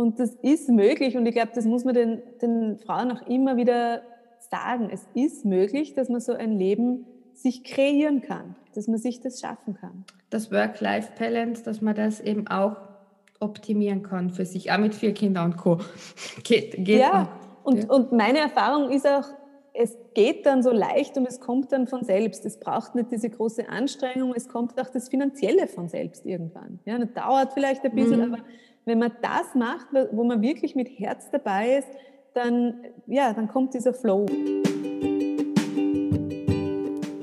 Und 0.00 0.18
das 0.18 0.34
ist 0.42 0.68
möglich 0.68 1.16
und 1.16 1.26
ich 1.26 1.34
glaube, 1.34 1.52
das 1.54 1.64
muss 1.64 1.84
man 1.84 1.94
den, 1.94 2.22
den 2.40 2.78
Frauen 2.78 3.12
auch 3.12 3.26
immer 3.28 3.56
wieder 3.56 4.02
sagen. 4.38 4.88
Es 4.90 5.06
ist 5.14 5.44
möglich, 5.44 5.94
dass 5.94 6.08
man 6.08 6.20
so 6.20 6.32
ein 6.32 6.52
Leben 6.58 7.06
sich 7.34 7.64
kreieren 7.64 8.22
kann, 8.22 8.56
dass 8.74 8.88
man 8.88 8.98
sich 8.98 9.20
das 9.20 9.40
schaffen 9.40 9.74
kann. 9.74 10.04
Das 10.30 10.50
Work-Life-Balance, 10.50 11.62
dass 11.64 11.80
man 11.80 11.94
das 11.94 12.20
eben 12.20 12.46
auch 12.48 12.76
optimieren 13.40 14.02
kann 14.02 14.30
für 14.30 14.44
sich, 14.44 14.70
auch 14.72 14.78
mit 14.78 14.94
vier 14.94 15.14
Kindern 15.14 15.52
und 15.52 15.56
Co. 15.56 15.78
Geht, 16.44 16.84
geht 16.84 17.00
ja, 17.00 17.28
und, 17.62 17.84
ja. 17.84 17.90
und 17.90 18.12
meine 18.12 18.38
Erfahrung 18.38 18.90
ist 18.90 19.06
auch, 19.06 19.24
es 19.72 19.96
geht 20.14 20.46
dann 20.46 20.62
so 20.62 20.72
leicht 20.72 21.16
und 21.16 21.26
es 21.26 21.40
kommt 21.40 21.72
dann 21.72 21.86
von 21.86 22.04
selbst. 22.04 22.44
Es 22.44 22.58
braucht 22.58 22.94
nicht 22.94 23.12
diese 23.12 23.30
große 23.30 23.68
Anstrengung, 23.68 24.34
es 24.34 24.48
kommt 24.48 24.78
auch 24.80 24.90
das 24.90 25.08
Finanzielle 25.08 25.68
von 25.68 25.88
selbst 25.88 26.26
irgendwann. 26.26 26.80
Ja, 26.84 26.98
das 26.98 27.12
dauert 27.12 27.52
vielleicht 27.52 27.84
ein 27.84 27.94
bisschen, 27.94 28.18
mhm. 28.18 28.34
aber 28.34 28.42
wenn 28.84 28.98
man 28.98 29.12
das 29.22 29.54
macht, 29.54 29.86
wo 30.12 30.24
man 30.24 30.40
wirklich 30.42 30.74
mit 30.74 30.88
Herz 30.98 31.30
dabei 31.30 31.78
ist, 31.78 31.88
dann, 32.34 32.74
ja, 33.06 33.32
dann 33.32 33.48
kommt 33.48 33.74
dieser 33.74 33.92
Flow. 33.92 34.26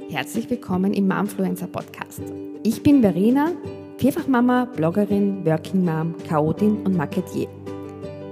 Herzlich 0.10 0.50
willkommen 0.50 0.94
im 0.94 1.08
Momfluencer 1.08 1.68
Podcast. 1.68 2.22
Ich 2.64 2.82
bin 2.84 3.02
Verena, 3.02 3.52
Vierfachmama, 3.98 4.66
Bloggerin, 4.66 5.46
Working 5.46 5.86
Mom, 5.86 6.16
Chaotin 6.28 6.86
und 6.86 6.96
Marketier. 6.96 7.48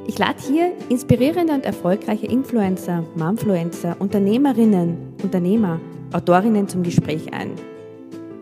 Ich 0.08 0.20
lade 0.20 0.40
hier 0.42 0.72
inspirierende 0.90 1.54
und 1.54 1.66
erfolgreiche 1.66 2.28
Influencer, 2.28 3.04
Momfluencer, 3.16 3.96
Unternehmerinnen, 4.00 5.16
Unternehmer, 5.24 5.80
Autorinnen 6.14 6.68
zum 6.68 6.84
Gespräch 6.84 7.34
ein. 7.34 7.52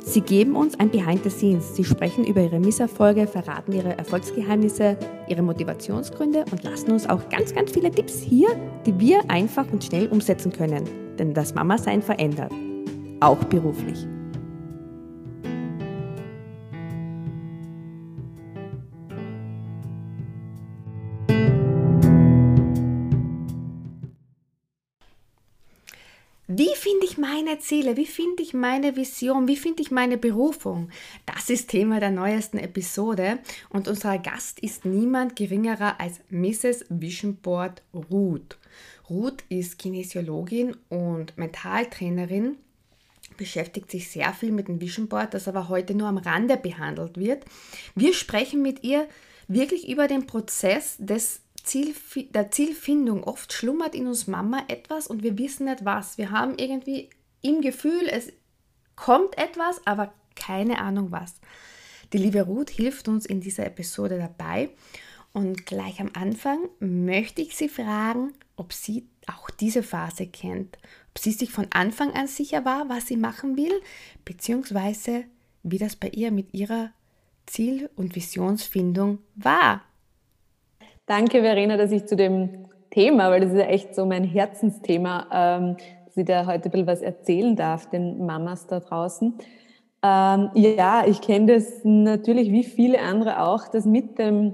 Sie 0.05 0.19
geben 0.19 0.57
uns 0.57 0.77
ein 0.79 0.89
Behind 0.91 1.23
the 1.23 1.29
Scenes. 1.29 1.75
Sie 1.75 1.85
sprechen 1.85 2.25
über 2.25 2.41
ihre 2.41 2.59
Misserfolge, 2.59 3.25
verraten 3.25 3.71
ihre 3.71 3.97
Erfolgsgeheimnisse, 3.97 4.97
ihre 5.29 5.41
Motivationsgründe 5.41 6.43
und 6.51 6.61
lassen 6.63 6.91
uns 6.91 7.09
auch 7.09 7.29
ganz, 7.29 7.55
ganz 7.55 7.71
viele 7.71 7.89
Tipps 7.89 8.19
hier, 8.19 8.49
die 8.85 8.99
wir 8.99 9.21
einfach 9.29 9.65
und 9.71 9.83
schnell 9.83 10.07
umsetzen 10.07 10.51
können. 10.51 10.83
Denn 11.17 11.33
das 11.33 11.55
Mama-Sein 11.55 12.01
verändert. 12.01 12.51
Auch 13.21 13.41
beruflich. 13.45 14.05
Ziele? 27.59 27.97
Wie 27.97 28.05
finde 28.05 28.43
ich 28.43 28.53
meine 28.53 28.95
Vision? 28.95 29.47
Wie 29.47 29.55
finde 29.55 29.81
ich 29.81 29.91
meine 29.91 30.17
Berufung? 30.17 30.89
Das 31.25 31.49
ist 31.49 31.69
Thema 31.69 31.99
der 31.99 32.11
neuesten 32.11 32.57
Episode 32.57 33.39
und 33.69 33.87
unser 33.87 34.17
Gast 34.17 34.59
ist 34.59 34.85
niemand 34.85 35.35
geringerer 35.35 35.99
als 35.99 36.21
Mrs. 36.29 36.85
Vision 36.89 37.37
Board 37.37 37.81
Ruth. 37.93 38.57
Ruth 39.09 39.43
ist 39.49 39.79
Kinesiologin 39.79 40.75
und 40.89 41.37
Mentaltrainerin, 41.37 42.57
beschäftigt 43.37 43.91
sich 43.91 44.09
sehr 44.09 44.33
viel 44.33 44.51
mit 44.51 44.67
dem 44.67 44.79
Vision 44.79 45.07
Board, 45.07 45.33
das 45.33 45.47
aber 45.47 45.69
heute 45.69 45.95
nur 45.95 46.07
am 46.07 46.17
Rande 46.17 46.57
behandelt 46.57 47.17
wird. 47.17 47.45
Wir 47.95 48.13
sprechen 48.13 48.61
mit 48.61 48.83
ihr 48.83 49.07
wirklich 49.47 49.89
über 49.89 50.07
den 50.07 50.27
Prozess 50.27 50.95
des 50.99 51.41
Ziel, 51.63 51.95
der 52.33 52.51
Zielfindung. 52.51 53.23
Oft 53.23 53.53
schlummert 53.53 53.95
in 53.95 54.07
uns 54.07 54.27
Mama 54.27 54.63
etwas 54.67 55.07
und 55.07 55.23
wir 55.23 55.37
wissen 55.37 55.65
nicht 55.65 55.85
was. 55.85 56.17
Wir 56.17 56.31
haben 56.31 56.55
irgendwie 56.57 57.09
im 57.43 57.61
Gefühl, 57.61 58.07
es 58.09 58.33
kommt 58.95 59.37
etwas, 59.37 59.85
aber 59.85 60.13
keine 60.35 60.79
Ahnung 60.79 61.11
was. 61.11 61.35
Die 62.11 62.17
liebe 62.17 62.41
Ruth 62.41 62.71
hilft 62.71 63.07
uns 63.07 63.25
in 63.25 63.41
dieser 63.41 63.65
Episode 63.65 64.17
dabei. 64.17 64.69
Und 65.33 65.65
gleich 65.65 65.99
am 65.99 66.11
Anfang 66.13 66.59
möchte 66.79 67.41
ich 67.41 67.55
sie 67.55 67.69
fragen, 67.69 68.33
ob 68.55 68.71
sie 68.71 69.07
auch 69.27 69.49
diese 69.49 69.81
Phase 69.81 70.27
kennt, 70.27 70.77
ob 71.09 71.19
sie 71.19 71.31
sich 71.31 71.51
von 71.51 71.67
Anfang 71.71 72.13
an 72.13 72.27
sicher 72.27 72.65
war, 72.65 72.87
was 72.89 73.07
sie 73.07 73.17
machen 73.17 73.57
will, 73.57 73.81
beziehungsweise 74.25 75.23
wie 75.63 75.79
das 75.79 75.95
bei 75.95 76.09
ihr 76.09 76.31
mit 76.31 76.53
ihrer 76.53 76.91
Ziel- 77.45 77.89
und 77.95 78.15
Visionsfindung 78.15 79.19
war. 79.35 79.81
Danke, 81.05 81.41
Verena, 81.41 81.77
dass 81.77 81.91
ich 81.91 82.05
zu 82.05 82.15
dem 82.15 82.67
Thema, 82.91 83.31
weil 83.31 83.41
das 83.41 83.51
ist 83.51 83.57
ja 83.57 83.65
echt 83.65 83.95
so 83.95 84.05
mein 84.05 84.23
Herzensthema, 84.23 85.27
ähm, 85.31 85.77
ich 86.17 86.25
da 86.25 86.45
heute 86.45 86.65
ein 86.65 86.71
bisschen 86.71 86.87
was 86.87 87.01
erzählen 87.01 87.55
darf, 87.55 87.89
den 87.89 88.25
Mamas 88.25 88.67
da 88.67 88.79
draußen. 88.79 89.33
Ähm, 90.03 90.49
ja, 90.53 91.03
ich 91.07 91.21
kenne 91.21 91.53
das 91.53 91.81
natürlich 91.83 92.51
wie 92.51 92.63
viele 92.63 92.99
andere 92.99 93.41
auch, 93.41 93.69
dass 93.69 93.85
mit 93.85 94.19
dem, 94.19 94.53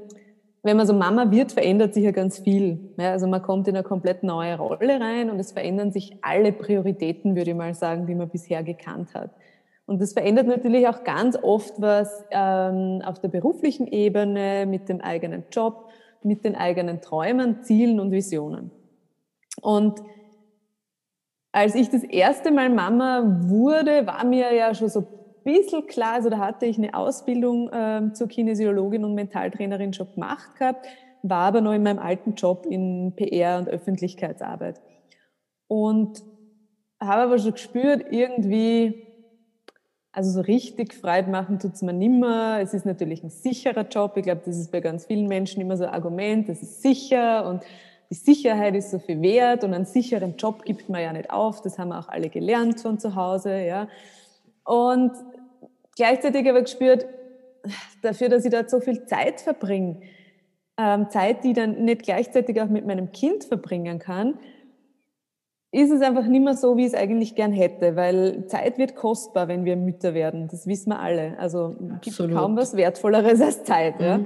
wenn 0.61 0.77
man 0.77 0.85
so 0.85 0.93
Mama 0.93 1.31
wird, 1.31 1.51
verändert 1.51 1.95
sich 1.95 2.03
ja 2.03 2.11
ganz 2.11 2.39
viel. 2.39 2.93
Ja, 2.97 3.11
also 3.11 3.25
man 3.25 3.41
kommt 3.41 3.67
in 3.67 3.75
eine 3.75 3.83
komplett 3.83 4.21
neue 4.21 4.57
Rolle 4.57 4.99
rein 4.99 5.31
und 5.31 5.39
es 5.39 5.51
verändern 5.51 5.91
sich 5.91 6.17
alle 6.21 6.51
Prioritäten, 6.51 7.35
würde 7.35 7.51
ich 7.51 7.57
mal 7.57 7.73
sagen, 7.73 8.05
die 8.05 8.15
man 8.15 8.29
bisher 8.29 8.63
gekannt 8.63 9.15
hat. 9.15 9.31
Und 9.87 9.99
das 9.99 10.13
verändert 10.13 10.45
natürlich 10.45 10.87
auch 10.87 11.03
ganz 11.03 11.35
oft 11.41 11.81
was 11.81 12.23
ähm, 12.29 13.01
auf 13.03 13.19
der 13.19 13.29
beruflichen 13.29 13.87
Ebene 13.87 14.67
mit 14.67 14.87
dem 14.87 15.01
eigenen 15.01 15.45
Job, 15.51 15.89
mit 16.21 16.45
den 16.45 16.55
eigenen 16.55 17.01
Träumen, 17.01 17.63
Zielen 17.63 17.99
und 17.99 18.11
Visionen. 18.11 18.69
Und 19.63 19.99
als 21.51 21.75
ich 21.75 21.89
das 21.89 22.03
erste 22.03 22.51
Mal 22.51 22.69
Mama 22.69 23.23
wurde, 23.47 24.05
war 24.05 24.25
mir 24.25 24.53
ja 24.53 24.73
schon 24.73 24.89
so 24.89 24.99
ein 24.99 25.07
bisschen 25.43 25.87
klar, 25.87 26.13
also 26.13 26.29
da 26.29 26.37
hatte 26.37 26.65
ich 26.65 26.77
eine 26.77 26.93
Ausbildung 26.93 27.69
äh, 27.69 28.13
zur 28.13 28.27
Kinesiologin 28.27 29.03
und 29.03 29.15
Mentaltrainerin 29.15 29.93
schon 29.93 30.13
gemacht 30.13 30.55
gehabt, 30.57 30.87
war 31.23 31.47
aber 31.47 31.61
noch 31.61 31.73
in 31.73 31.83
meinem 31.83 31.99
alten 31.99 32.35
Job 32.35 32.65
in 32.69 33.13
PR 33.15 33.57
und 33.57 33.67
Öffentlichkeitsarbeit. 33.67 34.79
Und 35.67 36.21
habe 36.99 37.23
aber 37.23 37.39
schon 37.39 37.53
gespürt, 37.53 38.05
irgendwie 38.11 39.07
also 40.11 40.31
so 40.31 40.41
richtig 40.41 40.93
Freude 40.93 41.29
machen 41.29 41.59
tut 41.59 41.73
es 41.73 41.81
mir 41.81 41.93
nimmer. 41.93 42.59
Es 42.61 42.73
ist 42.73 42.85
natürlich 42.85 43.23
ein 43.23 43.29
sicherer 43.29 43.87
Job. 43.87 44.17
Ich 44.17 44.23
glaube, 44.23 44.41
das 44.43 44.57
ist 44.57 44.71
bei 44.71 44.81
ganz 44.81 45.05
vielen 45.05 45.27
Menschen 45.27 45.61
immer 45.61 45.77
so 45.77 45.85
ein 45.85 45.91
Argument, 45.91 46.49
das 46.49 46.61
ist 46.61 46.81
sicher 46.81 47.47
und 47.47 47.63
die 48.09 48.15
Sicherheit 48.15 48.75
ist 48.75 48.91
so 48.91 48.99
viel 48.99 49.21
wert 49.21 49.63
und 49.63 49.73
einen 49.73 49.85
sicheren 49.85 50.35
Job 50.35 50.63
gibt 50.63 50.89
man 50.89 51.01
ja 51.01 51.13
nicht 51.13 51.29
auf. 51.29 51.61
Das 51.61 51.77
haben 51.77 51.89
wir 51.89 51.99
auch 51.99 52.09
alle 52.09 52.29
gelernt 52.29 52.79
von 52.79 52.97
zu 52.97 53.15
Hause. 53.15 53.63
Ja. 53.63 53.87
Und 54.63 55.11
gleichzeitig 55.95 56.47
habe 56.47 56.59
ich 56.59 56.65
gespürt, 56.65 57.05
dafür, 58.01 58.29
dass 58.29 58.45
ich 58.45 58.51
dort 58.51 58.69
so 58.69 58.79
viel 58.79 59.05
Zeit 59.05 59.41
verbringe, 59.41 60.01
ähm, 60.77 61.09
Zeit, 61.09 61.43
die 61.43 61.49
ich 61.49 61.55
dann 61.55 61.83
nicht 61.83 62.03
gleichzeitig 62.03 62.59
auch 62.61 62.69
mit 62.69 62.85
meinem 62.85 63.11
Kind 63.11 63.43
verbringen 63.43 63.99
kann, 63.99 64.39
ist 65.71 65.91
es 65.91 66.01
einfach 66.01 66.25
nicht 66.25 66.43
mehr 66.43 66.55
so, 66.55 66.77
wie 66.77 66.81
ich 66.81 66.93
es 66.93 66.95
eigentlich 66.95 67.35
gern 67.35 67.51
hätte, 67.51 67.95
weil 67.95 68.47
Zeit 68.47 68.79
wird 68.79 68.95
kostbar, 68.95 69.47
wenn 69.47 69.65
wir 69.65 69.75
Mütter 69.75 70.15
werden. 70.15 70.47
Das 70.49 70.65
wissen 70.65 70.89
wir 70.89 70.99
alle. 70.99 71.37
Also 71.37 71.75
es 72.01 72.17
gibt 72.17 72.33
kaum 72.33 72.55
was 72.55 72.75
Wertvolleres 72.75 73.39
als 73.39 73.63
Zeit. 73.65 73.99
Mhm. 73.99 74.05
Ja? 74.05 74.19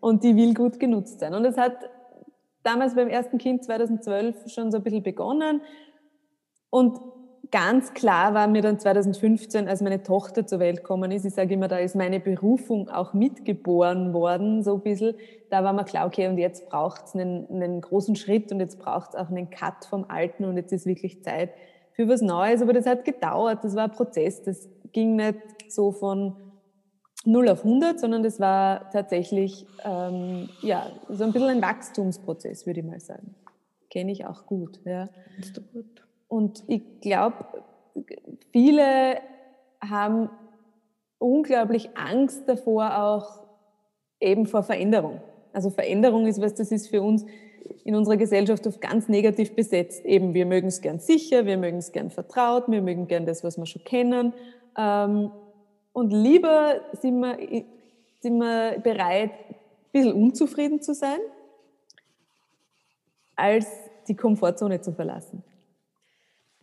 Und 0.00 0.22
die 0.22 0.36
will 0.36 0.54
gut 0.54 0.78
genutzt 0.78 1.18
sein. 1.18 1.34
Und 1.34 1.44
es 1.44 1.56
hat 1.56 1.90
damals 2.66 2.94
beim 2.94 3.08
ersten 3.08 3.38
Kind 3.38 3.64
2012 3.64 4.48
schon 4.48 4.70
so 4.70 4.78
ein 4.78 4.82
bisschen 4.82 5.02
begonnen. 5.02 5.62
Und 6.70 6.98
ganz 7.50 7.94
klar 7.94 8.34
war 8.34 8.48
mir 8.48 8.62
dann 8.62 8.78
2015, 8.78 9.68
als 9.68 9.80
meine 9.80 10.02
Tochter 10.02 10.46
zur 10.46 10.58
Welt 10.58 10.78
gekommen 10.78 11.10
ist, 11.12 11.24
ich 11.24 11.34
sage 11.34 11.54
immer, 11.54 11.68
da 11.68 11.78
ist 11.78 11.94
meine 11.94 12.18
Berufung 12.18 12.88
auch 12.88 13.14
mitgeboren 13.14 14.12
worden, 14.12 14.64
so 14.64 14.74
ein 14.74 14.80
bisschen. 14.80 15.14
Da 15.50 15.62
war 15.62 15.72
mir 15.72 15.84
klar, 15.84 16.06
okay, 16.06 16.28
und 16.28 16.38
jetzt 16.38 16.68
braucht 16.68 17.04
es 17.06 17.14
einen, 17.14 17.46
einen 17.50 17.80
großen 17.80 18.16
Schritt 18.16 18.50
und 18.50 18.60
jetzt 18.60 18.78
braucht 18.78 19.10
es 19.10 19.16
auch 19.16 19.28
einen 19.28 19.48
Cut 19.50 19.84
vom 19.88 20.04
Alten 20.08 20.44
und 20.44 20.56
jetzt 20.56 20.72
ist 20.72 20.86
wirklich 20.86 21.22
Zeit 21.22 21.50
für 21.92 22.08
was 22.08 22.20
Neues. 22.20 22.62
Aber 22.62 22.72
das 22.72 22.86
hat 22.86 23.04
gedauert, 23.04 23.62
das 23.62 23.76
war 23.76 23.84
ein 23.84 23.92
Prozess, 23.92 24.42
das 24.42 24.68
ging 24.92 25.14
nicht 25.16 25.38
so 25.68 25.92
von 25.92 26.34
0 27.26 27.48
auf 27.48 27.64
100, 27.64 27.98
sondern 27.98 28.22
das 28.22 28.40
war 28.40 28.90
tatsächlich 28.90 29.66
ähm, 29.84 30.48
ja, 30.62 30.90
so 31.08 31.24
ein 31.24 31.32
bisschen 31.32 31.48
ein 31.48 31.62
Wachstumsprozess, 31.62 32.66
würde 32.66 32.80
ich 32.80 32.86
mal 32.86 33.00
sagen. 33.00 33.34
Kenne 33.90 34.12
ich 34.12 34.26
auch 34.26 34.46
gut. 34.46 34.80
Ja. 34.84 35.08
Und 36.28 36.64
ich 36.66 37.00
glaube, 37.00 37.46
viele 38.52 39.16
haben 39.80 40.30
unglaublich 41.18 41.96
Angst 41.96 42.48
davor, 42.48 42.98
auch 42.98 43.46
eben 44.20 44.46
vor 44.46 44.62
Veränderung. 44.62 45.20
Also 45.52 45.70
Veränderung 45.70 46.26
ist 46.26 46.40
was, 46.40 46.54
das 46.54 46.70
ist 46.70 46.88
für 46.88 47.02
uns 47.02 47.24
in 47.84 47.94
unserer 47.94 48.16
Gesellschaft 48.16 48.66
oft 48.66 48.80
ganz 48.80 49.08
negativ 49.08 49.54
besetzt. 49.54 50.04
Eben, 50.04 50.34
wir 50.34 50.46
mögen 50.46 50.68
es 50.68 50.80
gern 50.80 50.98
sicher, 50.98 51.46
wir 51.46 51.56
mögen 51.56 51.78
es 51.78 51.92
gern 51.92 52.10
vertraut, 52.10 52.64
wir 52.68 52.82
mögen 52.82 53.06
gern 53.06 53.26
das, 53.26 53.42
was 53.42 53.56
wir 53.56 53.66
schon 53.66 53.84
kennen. 53.84 54.34
Ähm, 54.76 55.30
und 55.96 56.10
lieber 56.10 56.82
sind 57.00 57.20
wir, 57.20 57.38
sind 58.20 58.36
wir 58.36 58.78
bereit, 58.80 59.30
ein 59.30 59.56
bisschen 59.92 60.12
unzufrieden 60.12 60.82
zu 60.82 60.92
sein, 60.92 61.18
als 63.34 63.66
die 64.06 64.14
Komfortzone 64.14 64.82
zu 64.82 64.92
verlassen. 64.92 65.42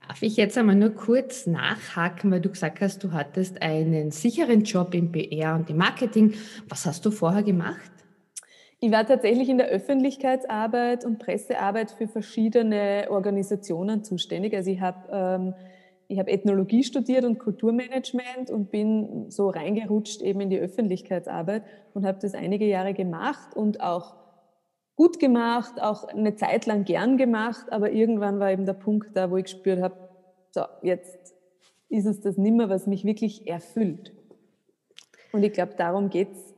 Darf 0.08 0.22
ich 0.22 0.38
jetzt 0.38 0.56
einmal 0.56 0.76
nur 0.76 0.92
kurz 0.92 1.48
nachhaken, 1.48 2.30
weil 2.30 2.42
du 2.42 2.50
gesagt 2.50 2.80
hast, 2.80 3.04
du 3.04 3.12
hattest 3.12 3.60
einen 3.64 4.12
sicheren 4.12 4.66
Job 4.66 4.94
im 4.94 5.12
PR 5.12 5.56
und 5.56 5.68
im 5.68 5.78
Marketing. 5.78 6.36
Was 6.70 6.86
hast 6.86 7.04
du 7.04 7.10
vorher 7.10 7.42
gemacht? 7.42 7.92
Ich 8.82 8.92
war 8.92 9.04
tatsächlich 9.04 9.50
in 9.50 9.58
der 9.58 9.70
Öffentlichkeitsarbeit 9.70 11.06
und 11.06 11.18
Pressearbeit 11.18 11.90
für 11.90 12.08
verschiedene 12.08 13.08
Organisationen 13.10 14.04
zuständig. 14.04 14.54
Also 14.56 14.70
ich 14.70 14.80
habe 14.80 15.10
ähm, 15.12 15.56
ich 16.14 16.20
habe 16.20 16.32
Ethnologie 16.32 16.84
studiert 16.84 17.26
und 17.26 17.40
Kulturmanagement 17.40 18.52
und 18.52 18.70
bin 18.70 19.32
so 19.32 19.50
reingerutscht 19.50 20.22
eben 20.22 20.42
in 20.42 20.50
die 20.52 20.60
Öffentlichkeitsarbeit 20.60 21.64
und 21.96 22.06
habe 22.06 22.20
das 22.22 22.36
einige 22.36 22.66
Jahre 22.66 22.94
gemacht 22.94 23.56
und 23.56 23.82
auch 23.82 24.16
gut 24.96 25.20
gemacht, 25.20 25.82
auch 25.82 26.04
eine 26.04 26.36
Zeit 26.36 26.68
lang 26.68 26.86
gern 26.86 27.18
gemacht, 27.18 27.72
aber 27.72 27.92
irgendwann 27.92 28.40
war 28.40 28.52
eben 28.52 28.66
der 28.66 28.74
Punkt 28.74 29.18
da, 29.18 29.32
wo 29.32 29.38
ich 29.38 29.46
gespürt 29.46 29.82
habe, 29.82 29.96
so, 30.52 30.62
jetzt 30.84 31.36
ist 31.90 32.06
es 32.06 32.22
das 32.22 32.38
nimmer, 32.38 32.70
was 32.70 32.86
mich 32.86 33.04
wirklich 33.06 33.48
erfüllt. 33.48 34.14
Und 35.32 35.42
ich 35.42 35.52
glaube, 35.52 35.74
darum 35.76 36.12
geht's 36.12 36.54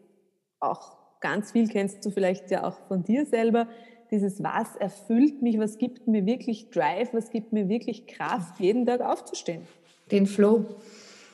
auch 0.60 0.98
ganz 1.22 1.54
viel, 1.54 1.69
kennst 1.69 2.06
du 2.06 2.12
vielleicht 2.12 2.52
ja 2.52 2.66
auch 2.68 2.78
von 2.90 3.04
dir 3.04 3.25
selber, 3.25 3.69
dieses 4.12 4.44
Was 4.44 4.75
erfüllt 4.75 5.42
mich, 5.42 5.60
was 5.60 5.78
gibt 5.78 6.07
mir 6.07 6.25
wirklich 6.25 6.69
Drive, 6.69 7.13
was 7.13 7.30
gibt 7.31 7.54
mir 7.54 7.69
wirklich 7.69 8.07
Kraft, 8.07 8.60
jeden 8.60 8.86
Tag 8.86 9.02
aufzustehen. 9.02 9.63
Den 10.12 10.25
Flow. 10.25 10.66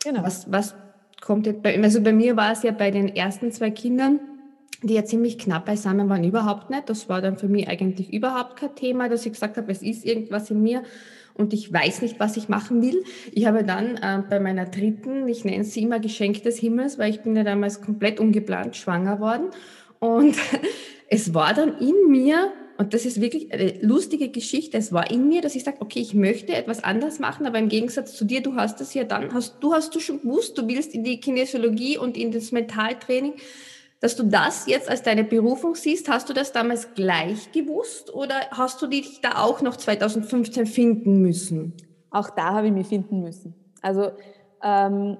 Genau. 0.03 0.23
Was, 0.23 0.51
was 0.51 0.75
kommt 1.21 1.45
jetzt 1.45 1.61
bei, 1.61 1.81
also 1.81 2.01
bei 2.01 2.13
mir 2.13 2.35
war 2.35 2.51
es 2.51 2.63
ja 2.63 2.71
bei 2.71 2.91
den 2.91 3.15
ersten 3.15 3.51
zwei 3.51 3.71
Kindern, 3.71 4.19
die 4.81 4.95
ja 4.95 5.05
ziemlich 5.05 5.37
knapp 5.37 5.65
beisammen 5.65 6.09
waren, 6.09 6.23
überhaupt 6.23 6.69
nicht. 6.69 6.89
Das 6.89 7.07
war 7.07 7.21
dann 7.21 7.37
für 7.37 7.47
mich 7.47 7.67
eigentlich 7.67 8.11
überhaupt 8.11 8.55
kein 8.55 8.75
Thema, 8.75 9.09
dass 9.09 9.25
ich 9.25 9.33
gesagt 9.33 9.57
habe, 9.57 9.71
es 9.71 9.83
ist 9.83 10.05
irgendwas 10.05 10.49
in 10.49 10.61
mir 10.61 10.83
und 11.33 11.53
ich 11.53 11.71
weiß 11.71 12.01
nicht, 12.01 12.19
was 12.19 12.35
ich 12.35 12.49
machen 12.49 12.81
will. 12.81 13.03
Ich 13.31 13.45
habe 13.45 13.63
dann 13.63 13.97
äh, 13.97 14.23
bei 14.27 14.39
meiner 14.39 14.65
dritten, 14.65 15.27
ich 15.27 15.45
nenne 15.45 15.63
sie 15.63 15.83
immer 15.83 15.99
Geschenk 15.99 16.43
des 16.43 16.57
Himmels, 16.57 16.97
weil 16.97 17.11
ich 17.11 17.21
bin 17.21 17.35
ja 17.35 17.43
damals 17.43 17.81
komplett 17.81 18.19
ungeplant 18.19 18.75
schwanger 18.75 19.19
worden. 19.19 19.47
Und 19.99 20.35
es 21.09 21.33
war 21.33 21.53
dann 21.53 21.77
in 21.77 22.09
mir 22.09 22.51
und 22.81 22.95
das 22.95 23.05
ist 23.05 23.21
wirklich 23.21 23.53
eine 23.53 23.73
lustige 23.83 24.29
Geschichte. 24.29 24.75
Es 24.75 24.91
war 24.91 25.11
in 25.11 25.27
mir, 25.27 25.41
dass 25.41 25.53
ich 25.53 25.63
sage, 25.63 25.77
okay, 25.81 25.99
ich 25.99 26.15
möchte 26.15 26.55
etwas 26.55 26.83
anders 26.83 27.19
machen, 27.19 27.45
aber 27.45 27.59
im 27.59 27.69
Gegensatz 27.69 28.15
zu 28.15 28.25
dir, 28.25 28.41
du 28.41 28.55
hast 28.55 28.81
das 28.81 28.95
ja 28.95 29.03
dann, 29.03 29.35
hast, 29.35 29.57
du 29.59 29.71
hast 29.71 29.93
du 29.93 29.99
schon 29.99 30.19
gewusst, 30.19 30.57
du 30.57 30.67
willst 30.67 30.95
in 30.95 31.03
die 31.03 31.19
Kinesiologie 31.19 31.99
und 31.99 32.17
in 32.17 32.31
das 32.31 32.51
Mentaltraining, 32.51 33.33
dass 33.99 34.15
du 34.15 34.23
das 34.23 34.65
jetzt 34.65 34.89
als 34.89 35.03
deine 35.03 35.23
Berufung 35.23 35.75
siehst. 35.75 36.09
Hast 36.09 36.27
du 36.27 36.33
das 36.33 36.53
damals 36.53 36.95
gleich 36.95 37.51
gewusst 37.51 38.11
oder 38.11 38.33
hast 38.49 38.81
du 38.81 38.87
dich 38.87 39.21
da 39.21 39.35
auch 39.43 39.61
noch 39.61 39.75
2015 39.75 40.65
finden 40.65 41.21
müssen? 41.21 41.73
Auch 42.09 42.31
da 42.31 42.53
habe 42.55 42.65
ich 42.65 42.73
mich 42.73 42.87
finden 42.87 43.21
müssen. 43.21 43.53
Also 43.83 44.09
ähm, 44.63 45.17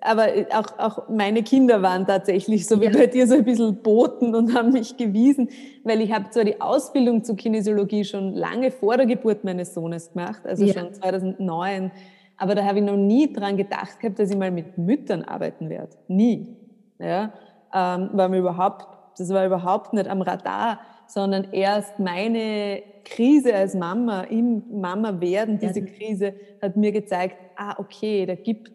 aber 0.00 0.28
auch, 0.52 0.78
auch 0.78 1.08
meine 1.08 1.42
Kinder 1.42 1.82
waren 1.82 2.06
tatsächlich 2.06 2.66
so 2.66 2.80
wie 2.80 2.86
ja. 2.86 2.90
bei 2.92 3.06
dir 3.06 3.26
so 3.26 3.34
ein 3.34 3.44
bisschen 3.44 3.82
Boten 3.82 4.34
und 4.34 4.54
haben 4.54 4.72
mich 4.72 4.96
gewiesen, 4.96 5.48
weil 5.82 6.00
ich 6.00 6.12
habe 6.12 6.30
zwar 6.30 6.44
die 6.44 6.60
Ausbildung 6.60 7.24
zur 7.24 7.36
Kinesiologie 7.36 8.04
schon 8.04 8.34
lange 8.34 8.70
vor 8.70 8.96
der 8.96 9.06
Geburt 9.06 9.42
meines 9.42 9.74
Sohnes 9.74 10.12
gemacht, 10.12 10.42
also 10.46 10.64
ja. 10.64 10.74
schon 10.74 10.94
2009, 10.94 11.90
aber 12.36 12.54
da 12.54 12.64
habe 12.64 12.78
ich 12.78 12.84
noch 12.84 12.96
nie 12.96 13.32
dran 13.32 13.56
gedacht 13.56 14.00
gehabt, 14.00 14.18
dass 14.18 14.30
ich 14.30 14.36
mal 14.36 14.50
mit 14.50 14.78
Müttern 14.78 15.22
arbeiten 15.22 15.68
werde. 15.68 15.96
Nie. 16.08 16.56
Ja, 16.98 17.32
ähm, 17.74 18.10
war 18.12 18.28
mir 18.28 18.38
überhaupt, 18.38 18.86
das 19.18 19.28
war 19.30 19.44
überhaupt 19.44 19.92
nicht 19.92 20.08
am 20.08 20.22
Radar, 20.22 20.78
sondern 21.06 21.48
erst 21.52 21.98
meine 21.98 22.82
Krise 23.04 23.54
als 23.54 23.74
Mama, 23.74 24.22
im 24.22 24.62
Mama 24.80 25.20
werden, 25.20 25.58
diese 25.58 25.84
Krise 25.84 26.34
hat 26.62 26.76
mir 26.76 26.92
gezeigt, 26.92 27.36
ah, 27.56 27.74
okay, 27.78 28.26
da 28.26 28.34
gibt's 28.34 28.73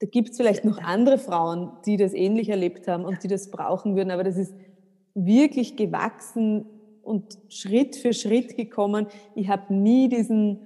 da 0.00 0.06
gibt's 0.06 0.36
vielleicht 0.36 0.64
noch 0.64 0.78
andere 0.78 1.18
Frauen, 1.18 1.72
die 1.86 1.96
das 1.96 2.12
ähnlich 2.12 2.48
erlebt 2.48 2.86
haben 2.86 3.04
und 3.04 3.22
die 3.22 3.28
das 3.28 3.50
brauchen 3.50 3.96
würden, 3.96 4.10
aber 4.10 4.24
das 4.24 4.36
ist 4.36 4.54
wirklich 5.14 5.76
gewachsen 5.76 6.66
und 7.02 7.38
Schritt 7.48 7.96
für 7.96 8.12
Schritt 8.12 8.56
gekommen. 8.56 9.06
Ich 9.34 9.48
habe 9.48 9.72
nie 9.72 10.08
diesen 10.08 10.58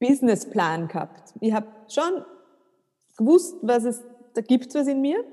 Businessplan 0.00 0.88
gehabt. 0.88 1.34
Ich 1.40 1.52
habe 1.52 1.66
schon 1.88 2.24
gewusst, 3.16 3.56
was 3.62 3.84
es 3.84 4.02
da 4.34 4.42
gibt, 4.42 4.74
was 4.74 4.86
in 4.86 5.00
mir 5.00 5.24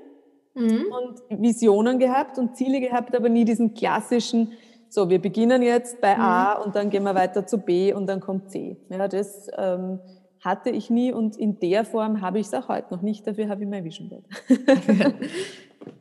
mhm. 0.54 0.86
und 0.90 1.42
Visionen 1.42 1.98
gehabt 1.98 2.38
und 2.38 2.56
Ziele 2.56 2.80
gehabt, 2.80 3.14
aber 3.14 3.28
nie 3.28 3.44
diesen 3.44 3.74
klassischen, 3.74 4.52
so, 4.90 5.10
wir 5.10 5.20
beginnen 5.20 5.62
jetzt 5.62 6.00
bei 6.00 6.16
A 6.16 6.58
mhm. 6.58 6.64
und 6.64 6.76
dann 6.76 6.90
gehen 6.90 7.02
wir 7.02 7.14
weiter 7.14 7.46
zu 7.46 7.58
B 7.58 7.92
und 7.92 8.06
dann 8.06 8.20
kommt 8.20 8.50
C. 8.50 8.76
Ja, 8.88 9.08
das 9.08 9.48
ähm, 9.56 10.00
hatte 10.40 10.70
ich 10.70 10.90
nie 10.90 11.12
und 11.12 11.36
in 11.36 11.58
der 11.58 11.84
Form 11.84 12.20
habe 12.20 12.38
ich 12.38 12.46
es 12.46 12.54
auch 12.54 12.68
heute 12.68 12.94
noch 12.94 13.02
nicht. 13.02 13.26
Dafür 13.26 13.48
habe 13.48 13.62
ich 13.62 13.68
mein 13.68 13.84
Vision 13.84 14.08
Board. 14.08 14.24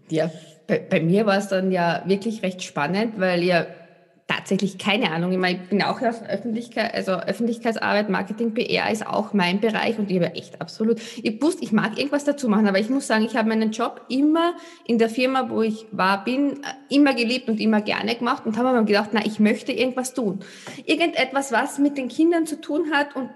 ja, 0.10 0.30
bei, 0.68 0.80
bei 0.80 1.02
mir 1.02 1.26
war 1.26 1.38
es 1.38 1.48
dann 1.48 1.72
ja 1.72 2.04
wirklich 2.06 2.44
recht 2.44 2.62
spannend, 2.62 3.20
weil 3.20 3.44
ihr 3.44 3.68
tatsächlich 4.28 4.78
keine 4.78 5.12
Ahnung. 5.12 5.32
Ich, 5.32 5.38
meine, 5.38 5.60
ich 5.62 5.70
bin 5.70 5.82
auch 5.82 6.02
aus 6.02 6.22
Öffentlichkeit, 6.22 6.94
also 6.94 7.14
Öffentlichkeitsarbeit, 7.14 8.10
Marketing, 8.10 8.54
PR 8.54 8.92
ist 8.92 9.08
auch 9.08 9.34
mein 9.34 9.62
Bereich 9.62 9.98
und 9.98 10.12
ich 10.12 10.18
habe 10.18 10.36
echt 10.36 10.60
absolut, 10.60 11.00
ich 11.24 11.42
wusste, 11.42 11.64
ich 11.64 11.72
mag 11.72 11.98
irgendwas 11.98 12.26
dazu 12.26 12.50
machen, 12.50 12.68
aber 12.68 12.80
ich 12.80 12.90
muss 12.90 13.08
sagen, 13.08 13.26
ich 13.26 13.38
habe 13.38 13.48
meinen 13.48 13.72
Job 13.72 14.02
immer 14.10 14.54
in 14.86 14.98
der 14.98 15.10
Firma, 15.10 15.50
wo 15.50 15.62
ich 15.62 15.86
war, 15.92 16.26
bin, 16.26 16.60
immer 16.90 17.14
geliebt 17.14 17.48
und 17.48 17.60
immer 17.60 17.82
gerne 17.82 18.16
gemacht 18.16 18.46
und 18.46 18.58
habe 18.58 18.78
mir 18.78 18.86
gedacht, 18.86 19.12
na, 19.14 19.26
ich 19.26 19.40
möchte 19.40 19.72
irgendwas 19.72 20.14
tun. 20.14 20.40
Irgendetwas, 20.86 21.54
was 21.54 21.80
mit 21.80 21.98
den 21.98 22.10
Kindern 22.10 22.46
zu 22.46 22.60
tun 22.60 22.92
hat 22.92 23.16
und 23.16 23.30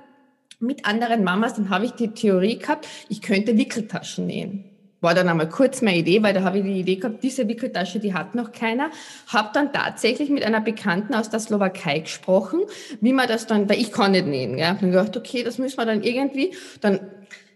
mit 0.61 0.85
anderen 0.85 1.23
Mamas, 1.23 1.55
dann 1.55 1.69
habe 1.69 1.85
ich 1.85 1.91
die 1.91 2.09
Theorie 2.09 2.57
gehabt, 2.59 2.87
ich 3.09 3.21
könnte 3.21 3.57
Wickeltaschen 3.57 4.27
nähen 4.27 4.71
war 5.01 5.15
dann 5.15 5.27
einmal 5.27 5.49
kurz 5.49 5.81
meine 5.81 5.97
Idee, 5.97 6.21
weil 6.21 6.33
da 6.33 6.43
habe 6.43 6.59
ich 6.59 6.63
die 6.63 6.79
Idee 6.79 6.95
gehabt, 6.95 7.23
diese 7.23 7.47
Wickeltasche, 7.47 7.99
die 7.99 8.13
hat 8.13 8.35
noch 8.35 8.51
keiner. 8.51 8.91
Habe 9.27 9.49
dann 9.53 9.73
tatsächlich 9.73 10.29
mit 10.29 10.43
einer 10.43 10.61
Bekannten 10.61 11.15
aus 11.15 11.29
der 11.29 11.39
Slowakei 11.39 11.99
gesprochen, 11.99 12.61
wie 13.01 13.11
man 13.11 13.27
das 13.27 13.47
dann, 13.47 13.67
weil 13.67 13.81
ich 13.81 13.91
kann 13.91 14.11
nicht 14.11 14.27
nähen. 14.27 14.57
Ja. 14.57 14.77
Dann 14.79 14.91
gedacht, 14.91 15.17
okay, 15.17 15.43
das 15.43 15.57
müssen 15.57 15.77
wir 15.77 15.85
dann 15.85 16.03
irgendwie. 16.03 16.53
Dann 16.81 16.99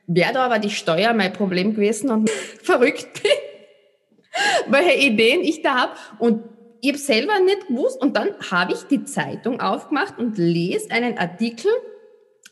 wäre 0.07 0.33
da 0.33 0.45
aber 0.45 0.59
die 0.59 0.71
Steuer 0.71 1.13
mein 1.13 1.33
Problem 1.33 1.75
gewesen 1.75 2.09
und 2.09 2.29
verrückt 2.63 3.21
bin, 3.21 4.73
welche 4.73 5.05
Ideen 5.05 5.41
ich 5.41 5.61
da 5.61 5.75
habe. 5.75 5.91
Und 6.17 6.43
ich 6.81 6.89
habe 6.89 6.97
selber 6.97 7.39
nicht 7.39 7.67
gewusst. 7.67 8.01
Und 8.01 8.17
dann 8.17 8.29
habe 8.49 8.73
ich 8.73 8.83
die 8.83 9.03
Zeitung 9.05 9.61
aufgemacht 9.61 10.17
und 10.17 10.39
lese 10.39 10.89
einen 10.89 11.19
Artikel 11.19 11.71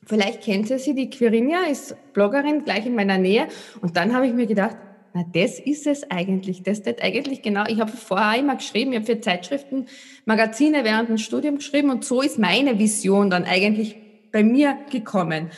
Vielleicht 0.05 0.41
kennt 0.41 0.69
ihr 0.69 0.79
sie, 0.79 0.93
die 0.93 1.09
Quirinja 1.09 1.63
ist 1.69 1.95
Bloggerin 2.13 2.63
gleich 2.63 2.85
in 2.85 2.95
meiner 2.95 3.17
Nähe. 3.17 3.47
Und 3.81 3.95
dann 3.97 4.13
habe 4.13 4.27
ich 4.27 4.33
mir 4.33 4.47
gedacht, 4.47 4.75
na, 5.13 5.23
das 5.31 5.59
ist 5.59 5.85
es 5.85 6.09
eigentlich. 6.09 6.63
Das 6.63 6.79
ist 6.79 7.03
eigentlich 7.03 7.41
genau. 7.41 7.63
Ich 7.67 7.79
habe 7.79 7.91
vorher 7.91 8.39
immer 8.39 8.55
geschrieben, 8.55 8.91
ich 8.91 8.97
habe 8.97 9.05
für 9.05 9.21
Zeitschriften, 9.21 9.85
Magazine 10.25 10.83
während 10.83 11.09
dem 11.09 11.17
Studium 11.17 11.57
geschrieben 11.57 11.91
und 11.91 12.03
so 12.03 12.21
ist 12.21 12.39
meine 12.39 12.79
Vision 12.79 13.29
dann 13.29 13.45
eigentlich 13.45 13.95
bei 14.31 14.43
mir 14.43 14.77
gekommen. 14.91 15.51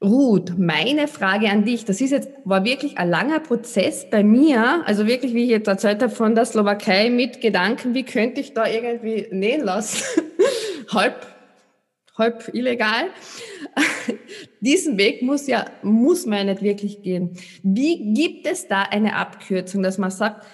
Ruth, 0.00 0.56
meine 0.56 1.08
Frage 1.08 1.48
an 1.48 1.64
dich, 1.64 1.84
das 1.84 2.00
ist 2.00 2.12
jetzt, 2.12 2.30
war 2.44 2.64
wirklich 2.64 2.98
ein 2.98 3.10
langer 3.10 3.40
Prozess 3.40 4.08
bei 4.08 4.22
mir, 4.22 4.84
also 4.86 5.08
wirklich, 5.08 5.34
wie 5.34 5.42
ich 5.42 5.50
jetzt 5.50 5.66
erzählt 5.66 6.00
habe, 6.02 6.14
von 6.14 6.36
der 6.36 6.44
Slowakei 6.44 7.10
mit 7.10 7.40
Gedanken, 7.40 7.94
wie 7.94 8.04
könnte 8.04 8.40
ich 8.40 8.54
da 8.54 8.68
irgendwie 8.68 9.26
nähen 9.32 9.64
lassen? 9.64 10.04
halb, 10.94 11.26
halb 12.18 12.50
illegal. 12.52 13.06
Diesen 14.60 14.98
Weg 14.98 15.22
muss 15.22 15.46
ja, 15.46 15.66
muss 15.82 16.26
man 16.26 16.38
ja 16.38 16.44
nicht 16.44 16.62
wirklich 16.62 17.02
gehen. 17.02 17.36
Wie 17.62 18.12
gibt 18.12 18.46
es 18.46 18.68
da 18.68 18.82
eine 18.82 19.16
Abkürzung, 19.16 19.82
dass 19.82 19.98
man 19.98 20.10
sagt, 20.10 20.44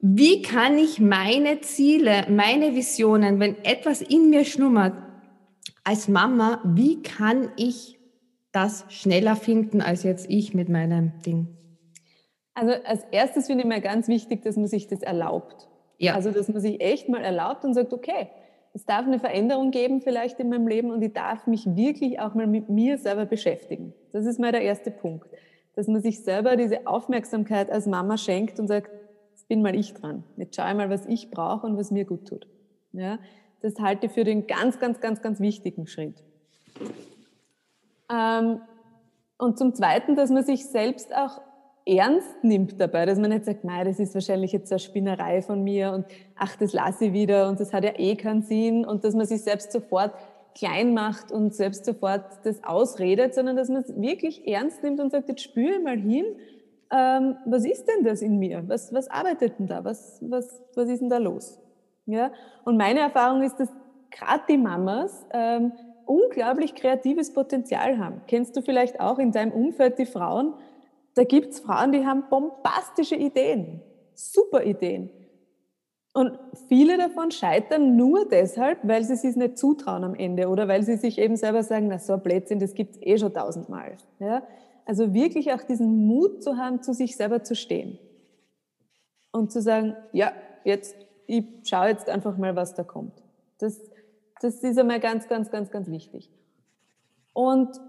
wie 0.00 0.42
kann 0.42 0.78
ich 0.78 0.98
meine 0.98 1.60
Ziele, 1.60 2.26
meine 2.28 2.74
Visionen, 2.74 3.38
wenn 3.38 3.56
etwas 3.64 4.02
in 4.02 4.30
mir 4.30 4.44
schlummert, 4.44 4.94
als 5.84 6.08
Mama, 6.08 6.60
wie 6.64 7.02
kann 7.02 7.50
ich 7.56 7.98
das 8.52 8.84
schneller 8.88 9.36
finden 9.36 9.80
als 9.80 10.02
jetzt 10.02 10.28
ich 10.28 10.54
mit 10.54 10.68
meinem 10.68 11.12
Ding? 11.24 11.56
Also 12.54 12.72
als 12.84 13.04
erstes 13.10 13.46
finde 13.46 13.62
ich 13.62 13.68
mir 13.68 13.80
ganz 13.80 14.08
wichtig, 14.08 14.42
dass 14.42 14.56
man 14.56 14.66
sich 14.66 14.86
das 14.86 15.02
erlaubt. 15.02 15.68
Ja. 15.98 16.14
Also 16.14 16.30
dass 16.30 16.48
man 16.48 16.60
sich 16.60 16.80
echt 16.80 17.08
mal 17.08 17.22
erlaubt 17.22 17.64
und 17.64 17.74
sagt, 17.74 17.92
okay, 17.92 18.28
es 18.74 18.86
darf 18.86 19.06
eine 19.06 19.18
Veränderung 19.18 19.70
geben 19.70 20.00
vielleicht 20.00 20.40
in 20.40 20.48
meinem 20.48 20.66
Leben 20.66 20.90
und 20.90 21.02
ich 21.02 21.12
darf 21.12 21.46
mich 21.46 21.66
wirklich 21.76 22.20
auch 22.20 22.34
mal 22.34 22.46
mit 22.46 22.68
mir 22.68 22.96
selber 22.98 23.26
beschäftigen. 23.26 23.92
Das 24.12 24.24
ist 24.24 24.40
mal 24.40 24.52
der 24.52 24.62
erste 24.62 24.90
Punkt. 24.90 25.28
Dass 25.74 25.88
man 25.88 26.02
sich 26.02 26.22
selber 26.22 26.56
diese 26.56 26.86
Aufmerksamkeit 26.86 27.70
als 27.70 27.86
Mama 27.86 28.16
schenkt 28.16 28.58
und 28.58 28.68
sagt, 28.68 28.90
jetzt 29.32 29.48
bin 29.48 29.62
mal 29.62 29.74
ich 29.74 29.94
dran. 29.94 30.24
Jetzt 30.36 30.56
schaue 30.56 30.70
ich 30.70 30.76
mal, 30.76 30.90
was 30.90 31.06
ich 31.06 31.30
brauche 31.30 31.66
und 31.66 31.76
was 31.76 31.90
mir 31.90 32.04
gut 32.04 32.28
tut. 32.28 32.46
Ja, 32.92 33.18
das 33.60 33.78
halte 33.78 34.06
ich 34.06 34.12
für 34.12 34.24
den 34.24 34.46
ganz, 34.46 34.78
ganz, 34.78 35.00
ganz, 35.00 35.22
ganz 35.22 35.40
wichtigen 35.40 35.86
Schritt. 35.86 36.22
Ähm, 38.10 38.60
und 39.38 39.58
zum 39.58 39.74
Zweiten, 39.74 40.14
dass 40.14 40.30
man 40.30 40.44
sich 40.44 40.66
selbst 40.66 41.14
auch 41.14 41.40
ernst 41.86 42.44
nimmt 42.44 42.80
dabei, 42.80 43.06
dass 43.06 43.18
man 43.18 43.30
nicht 43.30 43.44
sagt, 43.44 43.64
nein, 43.64 43.86
das 43.86 43.98
ist 43.98 44.14
wahrscheinlich 44.14 44.52
jetzt 44.52 44.70
eine 44.72 44.78
Spinnerei 44.78 45.42
von 45.42 45.62
mir 45.62 45.92
und 45.92 46.06
ach, 46.36 46.56
das 46.56 46.72
lasse 46.72 47.06
ich 47.06 47.12
wieder 47.12 47.48
und 47.48 47.60
das 47.60 47.72
hat 47.72 47.84
ja 47.84 47.92
eh 47.96 48.16
keinen 48.16 48.42
Sinn 48.42 48.84
und 48.84 49.04
dass 49.04 49.14
man 49.14 49.26
sich 49.26 49.42
selbst 49.42 49.72
sofort 49.72 50.12
klein 50.54 50.94
macht 50.94 51.32
und 51.32 51.54
selbst 51.54 51.84
sofort 51.84 52.24
das 52.44 52.62
ausredet, 52.62 53.34
sondern 53.34 53.56
dass 53.56 53.68
man 53.68 53.82
es 53.82 54.00
wirklich 54.00 54.46
ernst 54.46 54.82
nimmt 54.82 55.00
und 55.00 55.10
sagt, 55.10 55.28
jetzt 55.28 55.42
spüre 55.42 55.80
mal 55.80 55.96
hin, 55.96 56.24
ähm, 56.92 57.36
was 57.46 57.64
ist 57.64 57.86
denn 57.86 58.04
das 58.04 58.22
in 58.22 58.38
mir? 58.38 58.62
Was, 58.66 58.92
was 58.92 59.08
arbeitet 59.08 59.58
denn 59.58 59.66
da? 59.66 59.84
Was, 59.84 60.18
was, 60.20 60.60
was 60.74 60.88
ist 60.88 61.00
denn 61.00 61.08
da 61.08 61.18
los? 61.18 61.58
Ja? 62.06 62.32
Und 62.64 62.76
meine 62.76 63.00
Erfahrung 63.00 63.42
ist, 63.42 63.58
dass 63.58 63.70
gerade 64.10 64.42
die 64.48 64.58
Mamas 64.58 65.26
ähm, 65.32 65.72
unglaublich 66.04 66.74
kreatives 66.74 67.32
Potenzial 67.32 67.98
haben. 67.98 68.20
Kennst 68.26 68.56
du 68.56 68.62
vielleicht 68.62 69.00
auch 69.00 69.18
in 69.18 69.32
deinem 69.32 69.52
Umfeld 69.52 69.98
die 69.98 70.06
Frauen? 70.06 70.54
Da 71.14 71.24
gibt's 71.24 71.60
Frauen, 71.60 71.92
die 71.92 72.06
haben 72.06 72.24
bombastische 72.30 73.16
Ideen, 73.16 73.82
super 74.14 74.64
Ideen. 74.64 75.10
Und 76.14 76.38
viele 76.68 76.98
davon 76.98 77.30
scheitern 77.30 77.96
nur 77.96 78.28
deshalb, 78.28 78.80
weil 78.82 79.02
sie 79.02 79.16
sich 79.16 79.34
nicht 79.34 79.56
zutrauen 79.56 80.04
am 80.04 80.14
Ende 80.14 80.48
oder 80.48 80.68
weil 80.68 80.82
sie 80.82 80.96
sich 80.96 81.18
eben 81.18 81.36
selber 81.36 81.62
sagen, 81.62 81.88
na 81.88 81.98
so 81.98 82.14
ein 82.14 82.22
Blödsinn, 82.22 82.60
das 82.60 82.74
gibt's 82.74 82.98
eh 83.00 83.16
schon 83.16 83.32
tausendmal. 83.32 83.96
Ja? 84.18 84.42
Also 84.84 85.14
wirklich 85.14 85.52
auch 85.52 85.62
diesen 85.62 86.06
Mut 86.06 86.42
zu 86.42 86.58
haben, 86.58 86.82
zu 86.82 86.92
sich 86.92 87.16
selber 87.16 87.42
zu 87.42 87.54
stehen. 87.54 87.98
Und 89.30 89.50
zu 89.50 89.62
sagen, 89.62 89.96
ja, 90.12 90.32
jetzt, 90.64 90.94
ich 91.26 91.44
schaue 91.64 91.88
jetzt 91.88 92.10
einfach 92.10 92.36
mal, 92.36 92.54
was 92.56 92.74
da 92.74 92.82
kommt. 92.82 93.22
Das, 93.58 93.80
das 94.42 94.56
ist 94.56 94.78
einmal 94.78 95.00
ganz, 95.00 95.28
ganz, 95.28 95.50
ganz, 95.50 95.70
ganz 95.70 95.88
wichtig. 95.88 96.30
Und 97.32 97.80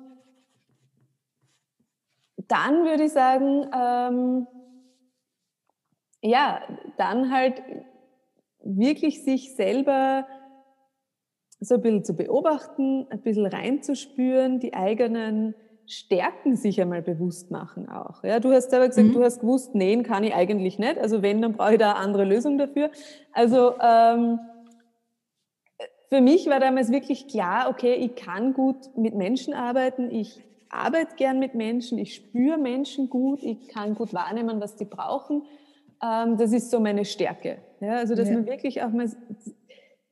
dann 2.48 2.86
würde 2.86 3.06
ich 3.06 3.12
sagen, 3.12 3.68
ähm, 3.74 4.48
ja, 6.22 6.62
dann 6.98 7.32
halt 7.32 7.62
wirklich 8.64 9.24
sich 9.24 9.56
selber 9.56 10.26
so 11.60 11.76
ein 11.76 11.82
bisschen 11.82 12.04
zu 12.04 12.16
beobachten, 12.16 13.08
ein 13.10 13.22
bisschen 13.22 13.46
reinzuspüren, 13.46 14.60
die 14.60 14.74
eigenen 14.74 15.56
Stärken 15.86 16.56
sich 16.56 16.80
einmal 16.82 17.02
bewusst 17.02 17.52
machen 17.52 17.90
auch. 17.90 18.24
Ja, 18.24 18.40
du 18.40 18.52
hast 18.52 18.70
selber 18.70 18.88
gesagt, 18.88 19.10
mhm. 19.10 19.14
du 19.14 19.24
hast 19.24 19.42
gewusst, 19.42 19.76
nähen 19.76 20.04
kann 20.04 20.24
ich 20.24 20.34
eigentlich 20.34 20.80
nicht. 20.80 20.98
Also 20.98 21.22
wenn, 21.22 21.42
dann 21.42 21.54
brauche 21.54 21.74
ich 21.74 21.80
da 21.80 21.92
eine 21.92 22.00
andere 22.00 22.24
Lösung 22.24 22.58
dafür. 22.58 22.90
Also 23.34 23.74
ähm, 23.82 24.40
für 26.10 26.22
mich 26.22 26.48
war 26.48 26.60
damals 26.60 26.92
wirklich 26.92 27.28
klar, 27.28 27.70
okay, 27.70 27.96
ich 27.96 28.16
kann 28.16 28.54
gut 28.54 28.96
mit 28.96 29.16
Menschen 29.16 29.54
arbeiten, 29.54 30.10
ich 30.10 30.42
arbeite 30.74 31.16
gern 31.16 31.40
mit 31.40 31.56
Menschen, 31.56 31.98
ich 31.98 32.16
spüre 32.16 32.58
Menschen 32.58 33.10
gut, 33.10 33.44
ich 33.44 33.68
kann 33.68 33.96
gut 33.96 34.14
wahrnehmen, 34.14 34.60
was 34.60 34.76
die 34.76 34.86
brauchen. 34.86 35.44
Ähm, 36.04 36.38
das 36.38 36.52
ist 36.52 36.72
so 36.72 36.80
meine 36.80 37.06
Stärke. 37.06 37.58
Ja, 37.80 37.98
also 37.98 38.16
dass 38.16 38.30
ja. 38.30 38.36
man 38.36 38.46
wirklich 38.46 38.82
auch 38.82 38.90
mal, 38.90 39.10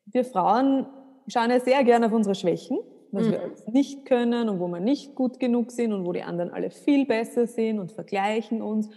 wir 0.05 0.25
Frauen 0.25 0.85
schauen 1.27 1.49
ja 1.49 1.59
sehr 1.59 1.83
gerne 1.83 2.07
auf 2.07 2.13
unsere 2.13 2.35
Schwächen 2.35 2.79
was 3.11 3.27
mhm. 3.27 3.31
wir 3.31 3.51
nicht 3.71 4.05
können 4.05 4.49
und 4.49 4.59
wo 4.59 4.67
wir 4.67 4.79
nicht 4.79 5.15
gut 5.15 5.39
genug 5.39 5.71
sind 5.71 5.93
und 5.93 6.05
wo 6.05 6.13
die 6.13 6.23
anderen 6.23 6.51
alle 6.51 6.69
viel 6.69 7.05
besser 7.05 7.47
sind 7.47 7.79
und 7.79 7.91
vergleichen 7.91 8.61
uns. 8.61 8.89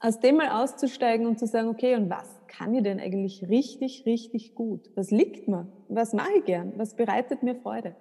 Aus 0.00 0.18
dem 0.18 0.36
mal 0.36 0.62
auszusteigen 0.62 1.26
und 1.26 1.38
zu 1.38 1.46
sagen, 1.46 1.68
okay, 1.68 1.94
und 1.94 2.10
was 2.10 2.28
kann 2.48 2.74
ich 2.74 2.82
denn 2.82 2.98
eigentlich 2.98 3.48
richtig, 3.48 4.04
richtig 4.04 4.54
gut? 4.54 4.90
Was 4.96 5.12
liegt 5.12 5.46
mir? 5.46 5.68
Was 5.88 6.12
mache 6.12 6.32
ich 6.38 6.44
gern? 6.44 6.72
Was 6.76 6.96
bereitet 6.96 7.44
mir 7.44 7.54
Freude? 7.54 7.94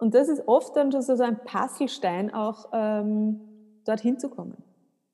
Und 0.00 0.14
das 0.14 0.28
ist 0.28 0.48
oft 0.48 0.74
dann 0.76 0.90
schon 0.90 1.02
so 1.02 1.22
ein 1.22 1.38
Puzzlestein, 1.44 2.32
auch 2.32 2.70
ähm, 2.72 3.40
dorthin 3.84 4.18
zu 4.18 4.30
kommen. 4.30 4.56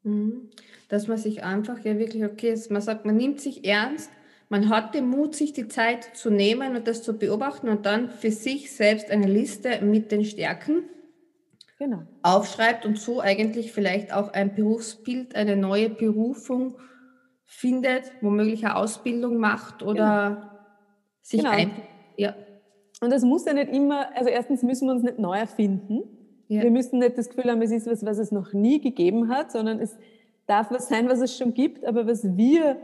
Mhm. 0.03 0.51
Dass 0.89 1.09
man 1.09 1.19
sich 1.19 1.43
einfach 1.43 1.81
ja 1.81 1.99
wirklich, 1.99 2.25
okay, 2.25 2.59
man 2.71 2.81
sagt, 2.81 3.05
man 3.05 3.17
nimmt 3.17 3.41
sich 3.41 3.65
ernst 3.65 4.11
man 4.49 4.69
hat 4.69 4.95
den 4.95 5.09
Mut, 5.09 5.35
sich 5.35 5.53
die 5.53 5.67
Zeit 5.67 6.05
zu 6.17 6.31
nehmen 6.31 6.77
und 6.77 6.87
das 6.87 7.03
zu 7.03 7.19
beobachten 7.19 7.69
und 7.69 7.85
dann 7.85 8.11
für 8.11 8.31
sich 8.31 8.73
selbst 8.73 9.11
eine 9.11 9.27
Liste 9.27 9.81
mit 9.83 10.13
den 10.13 10.25
Stärken 10.25 10.85
genau. 11.79 12.03
aufschreibt 12.23 12.87
und 12.87 12.99
so 12.99 13.21
eigentlich 13.21 13.73
vielleicht 13.73 14.13
auch 14.13 14.33
ein 14.33 14.55
Berufsbild, 14.55 15.35
eine 15.35 15.57
neue 15.57 15.91
Berufung 15.91 16.79
findet, 17.45 18.13
womöglich 18.21 18.65
eine 18.65 18.77
Ausbildung 18.77 19.39
macht 19.39 19.83
oder 19.83 20.29
genau. 20.29 20.51
sich 21.23 21.41
genau. 21.41 21.53
ein... 21.53 21.71
Ja. 22.17 22.35
Und 23.01 23.11
das 23.13 23.23
muss 23.25 23.45
ja 23.45 23.53
nicht 23.53 23.73
immer, 23.73 24.15
also 24.17 24.31
erstens 24.31 24.63
müssen 24.63 24.89
wir 24.89 24.95
uns 24.95 25.03
nicht 25.03 25.19
neu 25.19 25.37
erfinden. 25.37 26.03
Ja. 26.49 26.63
Wir 26.63 26.71
müssen 26.71 26.99
nicht 26.99 27.19
das 27.19 27.29
Gefühl 27.29 27.51
haben, 27.51 27.61
es 27.61 27.73
ist 27.73 27.87
was, 27.87 28.05
was 28.05 28.19
es 28.19 28.33
noch 28.33 28.53
nie 28.53 28.81
gegeben 28.81 29.29
hat, 29.29 29.53
sondern 29.53 29.81
es 29.81 29.97
darf 30.47 30.71
was 30.71 30.89
sein, 30.89 31.09
was 31.09 31.21
es 31.21 31.37
schon 31.37 31.55
gibt, 31.55 31.85
aber 31.85 32.07
was 32.07 32.37
wir 32.37 32.77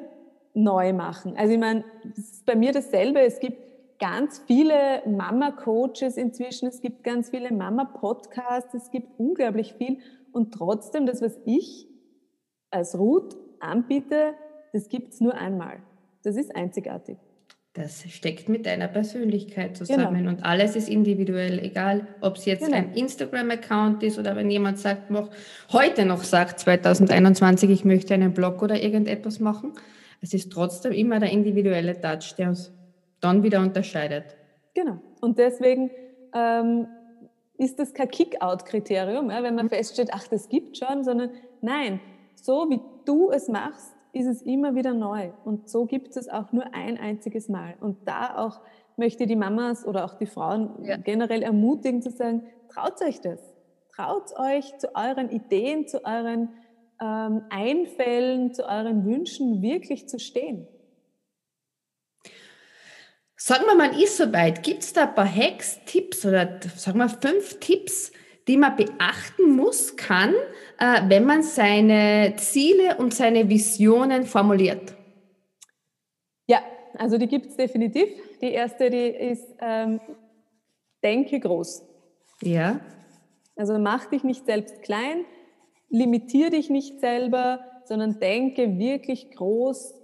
neu 0.54 0.92
machen. 0.92 1.34
Also 1.36 1.54
ich 1.54 1.60
meine, 1.60 1.84
das 2.04 2.18
ist 2.18 2.46
bei 2.46 2.56
mir 2.56 2.72
dasselbe. 2.72 3.20
Es 3.20 3.40
gibt 3.40 3.56
ganz 3.98 4.42
viele 4.46 5.02
Mama-Coaches 5.06 6.16
inzwischen, 6.16 6.66
es 6.66 6.80
gibt 6.80 7.04
ganz 7.04 7.30
viele 7.30 7.52
Mama-Podcasts, 7.52 8.74
es 8.74 8.90
gibt 8.90 9.18
unglaublich 9.18 9.74
viel. 9.74 9.98
Und 10.32 10.52
trotzdem, 10.52 11.06
das, 11.06 11.22
was 11.22 11.38
ich 11.44 11.86
als 12.70 12.98
Ruth 12.98 13.36
anbiete, 13.60 14.34
das 14.72 14.88
gibt's 14.88 15.20
nur 15.20 15.34
einmal. 15.34 15.78
Das 16.24 16.36
ist 16.36 16.54
einzigartig. 16.54 17.18
Das 17.74 18.04
steckt 18.10 18.50
mit 18.50 18.66
deiner 18.66 18.86
Persönlichkeit 18.86 19.78
zusammen 19.78 20.14
genau. 20.14 20.30
und 20.30 20.44
alles 20.44 20.76
ist 20.76 20.90
individuell, 20.90 21.58
egal 21.58 22.06
ob 22.20 22.36
es 22.36 22.44
jetzt 22.44 22.66
genau. 22.66 22.76
ein 22.76 22.92
Instagram-Account 22.92 24.02
ist 24.02 24.18
oder 24.18 24.36
wenn 24.36 24.50
jemand 24.50 24.78
sagt, 24.78 25.10
noch, 25.10 25.30
heute 25.72 26.04
noch 26.04 26.22
sagt 26.22 26.60
2021, 26.60 27.70
ich 27.70 27.84
möchte 27.86 28.12
einen 28.12 28.34
Blog 28.34 28.62
oder 28.62 28.82
irgendetwas 28.82 29.40
machen 29.40 29.72
es 30.22 30.32
ist 30.32 30.52
trotzdem 30.52 30.92
immer 30.92 31.18
der 31.18 31.30
individuelle 31.30 32.00
Touch, 32.00 32.34
der 32.38 32.48
uns 32.50 32.72
dann 33.20 33.42
wieder 33.42 33.60
unterscheidet. 33.60 34.36
Genau. 34.72 34.98
Und 35.20 35.38
deswegen 35.38 35.90
ähm, 36.32 36.86
ist 37.58 37.78
das 37.78 37.92
kein 37.92 38.08
Kick-out-Kriterium, 38.08 39.30
ja, 39.30 39.42
wenn 39.42 39.56
man 39.56 39.66
mhm. 39.66 39.70
feststellt, 39.70 40.10
ach, 40.12 40.26
das 40.28 40.48
gibt 40.48 40.78
schon, 40.78 41.04
sondern 41.04 41.30
nein, 41.60 42.00
so 42.36 42.70
wie 42.70 42.80
du 43.04 43.30
es 43.32 43.48
machst, 43.48 43.91
ist 44.12 44.26
es 44.26 44.42
immer 44.42 44.74
wieder 44.74 44.94
neu. 44.94 45.32
Und 45.44 45.68
so 45.68 45.86
gibt 45.86 46.16
es 46.16 46.28
auch 46.28 46.52
nur 46.52 46.74
ein 46.74 46.98
einziges 46.98 47.48
Mal. 47.48 47.74
Und 47.80 48.06
da 48.06 48.36
auch 48.36 48.60
möchte 48.96 49.26
die 49.26 49.36
Mamas 49.36 49.86
oder 49.86 50.04
auch 50.04 50.14
die 50.14 50.26
Frauen 50.26 50.84
ja. 50.84 50.96
generell 50.96 51.42
ermutigen 51.42 52.02
zu 52.02 52.10
sagen, 52.10 52.46
traut 52.68 53.00
euch 53.02 53.20
das. 53.20 53.40
Traut 53.94 54.32
euch 54.38 54.76
zu 54.78 54.94
euren 54.94 55.30
Ideen, 55.30 55.86
zu 55.86 56.04
euren 56.04 56.50
ähm, 57.00 57.42
Einfällen, 57.50 58.54
zu 58.54 58.64
euren 58.64 59.04
Wünschen 59.04 59.62
wirklich 59.62 60.08
zu 60.08 60.18
stehen? 60.18 60.66
Sagen 63.36 63.64
wir 63.66 63.74
mal, 63.74 64.00
ist 64.00 64.18
soweit. 64.18 64.62
Gibt 64.62 64.82
es 64.82 64.92
da 64.92 65.02
ein 65.02 65.14
paar 65.14 65.28
Hacks, 65.28 65.80
Tipps 65.84 66.24
oder 66.24 66.60
sagen 66.76 66.98
wir 66.98 67.08
fünf 67.08 67.58
Tipps, 67.58 68.12
die 68.48 68.56
man 68.56 68.76
beachten 68.76 69.56
muss, 69.56 69.96
kann, 69.96 70.34
äh, 70.78 71.02
wenn 71.08 71.24
man 71.24 71.42
seine 71.42 72.34
Ziele 72.36 72.96
und 72.98 73.14
seine 73.14 73.48
Visionen 73.48 74.24
formuliert? 74.24 74.94
Ja, 76.46 76.62
also 76.94 77.18
die 77.18 77.28
gibt 77.28 77.46
es 77.46 77.56
definitiv. 77.56 78.08
Die 78.40 78.50
erste, 78.50 78.90
die 78.90 79.08
ist, 79.08 79.46
ähm, 79.60 80.00
denke 81.02 81.38
groß. 81.38 81.82
Ja. 82.42 82.80
Also 83.54 83.78
mach 83.78 84.06
dich 84.06 84.24
nicht 84.24 84.46
selbst 84.46 84.82
klein, 84.82 85.24
limitier 85.88 86.50
dich 86.50 86.70
nicht 86.70 87.00
selber, 87.00 87.60
sondern 87.84 88.18
denke 88.18 88.78
wirklich 88.78 89.30
groß, 89.30 89.94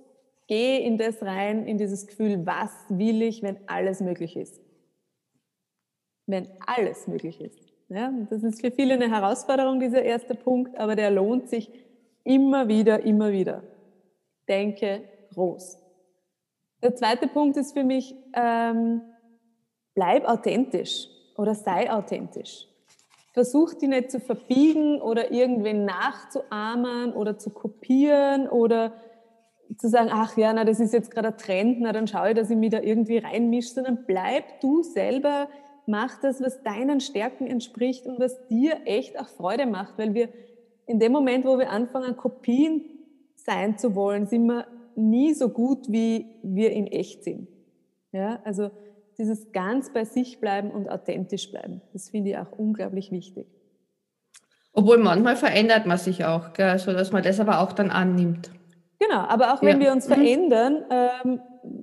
geh 0.46 0.78
in 0.78 0.98
das 0.98 1.22
rein, 1.22 1.66
in 1.66 1.78
dieses 1.78 2.06
Gefühl, 2.06 2.44
was 2.46 2.70
will 2.88 3.22
ich, 3.22 3.42
wenn 3.42 3.58
alles 3.66 4.00
möglich 4.00 4.36
ist. 4.36 4.60
Wenn 6.26 6.48
alles 6.66 7.06
möglich 7.06 7.40
ist. 7.40 7.67
Ja, 7.88 8.12
das 8.28 8.42
ist 8.42 8.60
für 8.60 8.70
viele 8.70 8.94
eine 8.94 9.10
Herausforderung, 9.10 9.80
dieser 9.80 10.02
erste 10.02 10.34
Punkt, 10.34 10.76
aber 10.78 10.94
der 10.94 11.10
lohnt 11.10 11.48
sich 11.48 11.70
immer 12.24 12.68
wieder, 12.68 13.02
immer 13.04 13.32
wieder. 13.32 13.62
Denke 14.46 15.02
groß. 15.32 15.78
Der 16.82 16.94
zweite 16.94 17.28
Punkt 17.28 17.56
ist 17.56 17.72
für 17.72 17.84
mich, 17.84 18.14
ähm, 18.34 19.02
bleib 19.94 20.26
authentisch 20.26 21.08
oder 21.36 21.54
sei 21.54 21.90
authentisch 21.90 22.68
versuch 23.38 23.74
die 23.74 23.86
nicht 23.86 24.10
zu 24.10 24.18
verbiegen 24.18 25.00
oder 25.00 25.30
irgendwen 25.30 25.84
nachzuahmen 25.84 27.12
oder 27.12 27.38
zu 27.38 27.50
kopieren 27.50 28.48
oder 28.48 28.94
zu 29.76 29.88
sagen, 29.88 30.08
ach 30.10 30.36
ja, 30.36 30.52
na, 30.52 30.64
das 30.64 30.80
ist 30.80 30.92
jetzt 30.92 31.12
gerade 31.12 31.28
ein 31.28 31.38
Trend, 31.38 31.80
na, 31.80 31.92
dann 31.92 32.08
schaue 32.08 32.30
ich, 32.30 32.34
dass 32.34 32.50
ich 32.50 32.56
mich 32.56 32.70
da 32.70 32.80
irgendwie 32.80 33.18
reinmische, 33.18 33.68
sondern 33.68 34.04
bleib 34.08 34.60
du 34.60 34.82
selber, 34.82 35.46
mach 35.88 36.20
das, 36.20 36.40
was 36.40 36.62
deinen 36.62 37.00
Stärken 37.00 37.46
entspricht 37.46 38.06
und 38.06 38.20
was 38.20 38.46
dir 38.46 38.82
echt 38.84 39.18
auch 39.18 39.28
Freude 39.28 39.66
macht, 39.66 39.98
weil 39.98 40.14
wir 40.14 40.28
in 40.86 41.00
dem 41.00 41.12
Moment, 41.12 41.44
wo 41.44 41.58
wir 41.58 41.70
anfangen, 41.70 42.16
Kopien 42.16 42.84
sein 43.34 43.78
zu 43.78 43.94
wollen, 43.94 44.26
sind 44.26 44.46
wir 44.46 44.66
nie 44.96 45.32
so 45.32 45.48
gut, 45.48 45.90
wie 45.90 46.26
wir 46.42 46.72
in 46.72 46.86
echt 46.86 47.24
sind. 47.24 47.48
Ja, 48.12 48.40
also 48.44 48.70
dieses 49.18 49.50
ganz 49.52 49.92
bei 49.92 50.04
sich 50.04 50.40
bleiben 50.40 50.70
und 50.70 50.88
authentisch 50.88 51.50
bleiben. 51.50 51.80
Das 51.92 52.10
finde 52.10 52.30
ich 52.30 52.38
auch 52.38 52.52
unglaublich 52.52 53.10
wichtig. 53.10 53.46
Obwohl 54.72 54.98
manchmal 54.98 55.36
verändert 55.36 55.86
man 55.86 55.98
sich 55.98 56.24
auch, 56.24 56.52
gell? 56.52 56.78
so 56.78 56.92
dass 56.92 57.12
man 57.12 57.22
das 57.22 57.40
aber 57.40 57.60
auch 57.60 57.72
dann 57.72 57.90
annimmt. 57.90 58.50
Genau, 59.00 59.20
aber 59.20 59.54
auch 59.54 59.62
wenn 59.62 59.80
ja. 59.80 59.86
wir 59.86 59.92
uns 59.92 60.08
mhm. 60.08 60.14
verändern, 60.14 60.84
ähm, 60.90 61.40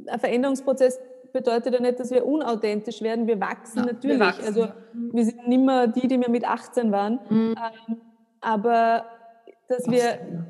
ein 0.08 0.20
Veränderungsprozess 0.20 1.00
bedeutet 1.36 1.74
ja 1.74 1.82
nicht, 1.82 2.00
dass 2.00 2.12
wir 2.12 2.26
unauthentisch 2.26 3.02
werden. 3.02 3.28
Wir 3.28 3.42
wachsen 3.42 3.80
ja, 3.80 3.86
natürlich. 3.88 4.18
Wir 4.18 4.26
wachsen. 4.26 4.46
Also 4.46 4.68
wir 4.94 5.26
sind 5.26 5.48
nicht 5.50 5.62
mehr 5.62 5.88
die, 5.88 6.08
die 6.08 6.18
wir 6.18 6.30
mit 6.30 6.48
18 6.48 6.94
waren. 6.94 7.20
Mhm. 7.30 7.56
Ähm, 7.90 7.98
aber 8.40 9.06
dass 9.68 9.86
wir 9.90 10.46